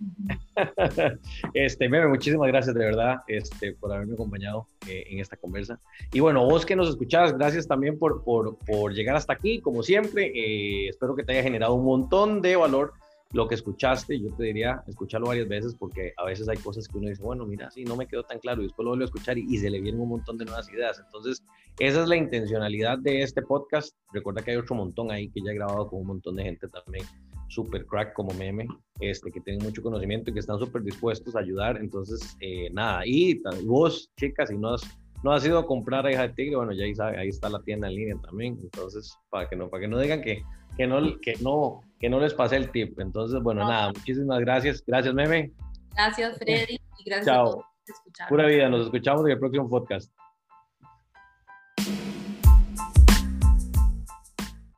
este, 1.55 1.89
Meme, 1.89 2.07
muchísimas 2.07 2.47
gracias 2.47 2.75
de 2.77 2.85
verdad 2.85 3.23
este, 3.27 3.73
por 3.73 3.93
haberme 3.93 4.15
acompañado 4.15 4.69
eh, 4.89 5.05
en 5.09 5.19
esta 5.19 5.37
conversa. 5.37 5.81
Y 6.13 6.21
bueno, 6.21 6.45
vos 6.45 6.65
que 6.65 6.77
nos 6.77 6.89
escuchás, 6.89 7.37
gracias 7.37 7.67
también 7.67 7.99
por, 7.99 8.23
por, 8.23 8.57
por 8.59 8.95
llegar 8.95 9.17
hasta 9.17 9.33
aquí, 9.33 9.61
como 9.61 9.83
siempre. 9.83 10.27
Eh, 10.27 10.89
espero 10.91 11.17
que 11.17 11.25
te 11.25 11.33
haya 11.33 11.43
generado 11.43 11.75
un 11.75 11.85
montón 11.85 12.41
de 12.41 12.55
valor 12.55 12.93
lo 13.33 13.47
que 13.47 13.55
escuchaste, 13.55 14.19
yo 14.19 14.35
te 14.35 14.45
diría 14.45 14.83
escucharlo 14.89 15.29
varias 15.29 15.49
veces 15.49 15.77
porque 15.79 16.13
a 16.17 16.25
veces 16.25 16.49
hay 16.49 16.57
cosas 16.57 16.89
que 16.89 16.99
uno 16.99 17.09
dice, 17.09 17.23
bueno, 17.23 17.47
mira, 17.47 17.71
sí, 17.71 17.85
no 17.85 17.95
me 17.95 18.09
quedó 18.09 18.25
tan 18.25 18.41
claro 18.41 18.61
y 18.61 18.65
después 18.65 18.85
lo 18.85 18.91
vuelvo 18.91 19.05
a 19.05 19.07
escuchar 19.07 19.39
y, 19.39 19.57
se 19.57 19.71
le 19.71 19.81
vienen 19.81 20.01
un 20.01 20.09
montón 20.09 20.37
de 20.37 20.45
nuevas 20.45 20.69
ideas. 20.69 21.01
Entonces, 21.05 21.43
esa 21.79 22.03
es 22.03 22.09
la 22.09 22.17
intencionalidad 22.17 22.99
de 22.99 23.23
este 23.23 23.43
podcast. 23.43 23.95
Recuerda 24.13 24.43
que 24.43 24.51
hay 24.51 24.57
otro 24.57 24.75
montón 24.75 25.13
ahí 25.13 25.29
que 25.29 25.41
ya 25.45 25.53
he 25.53 25.55
grabado 25.55 25.89
con 25.89 26.01
un 26.01 26.09
montón 26.09 26.37
de 26.37 26.43
gente 26.43 26.69
también 26.69 27.07
super 27.51 27.85
crack 27.85 28.15
como 28.15 28.33
meme, 28.35 28.67
este, 29.01 29.31
que 29.31 29.41
tienen 29.41 29.63
mucho 29.63 29.83
conocimiento 29.83 30.31
y 30.31 30.35
que 30.35 30.41
están 30.41 30.59
súper 30.59 30.83
dispuestos 30.83 31.35
a 31.35 31.41
ayudar. 31.41 31.77
Entonces, 31.79 32.37
eh, 32.41 32.71
nada, 32.73 33.03
y 33.05 33.41
vos, 33.65 34.11
chicas, 34.17 34.49
si 34.49 34.57
no 34.57 34.75
has, 34.75 34.83
no 35.23 35.33
has 35.33 35.45
ido 35.45 35.59
a 35.59 35.67
comprar 35.67 36.07
a 36.07 36.13
Hija 36.13 36.29
de 36.29 36.35
Tigre, 36.35 36.57
bueno, 36.57 36.73
ya 36.73 36.85
ahí, 36.85 36.95
ahí 37.19 37.29
está 37.29 37.49
la 37.49 37.61
tienda 37.63 37.89
en 37.89 37.95
línea 37.95 38.17
también. 38.23 38.57
Entonces, 38.63 39.13
para 39.29 39.49
que 39.49 39.57
no, 39.57 39.69
para 39.69 39.83
que 39.83 39.89
no 39.89 39.99
digan 39.99 40.23
que, 40.23 40.43
que, 40.77 40.87
no, 40.87 41.01
que, 41.21 41.35
no, 41.41 41.81
que 41.99 42.09
no 42.09 42.21
les 42.21 42.35
pase 42.35 42.57
el 42.57 42.71
tip. 42.71 42.99
Entonces, 43.01 43.43
bueno, 43.43 43.69
nada, 43.69 43.89
muchísimas 43.89 44.41
gracias. 44.41 44.83
Gracias, 44.87 45.13
meme. 45.13 45.53
Gracias, 45.93 46.39
Freddy. 46.39 46.79
Y 46.99 47.05
gracias 47.05 47.27
Chao. 47.27 47.53
por 47.57 47.65
escuchar. 47.87 48.29
Pura 48.29 48.47
vida, 48.47 48.69
nos 48.69 48.87
escuchamos 48.87 49.25
en 49.25 49.33
el 49.33 49.39
próximo 49.39 49.69
podcast. 49.69 50.13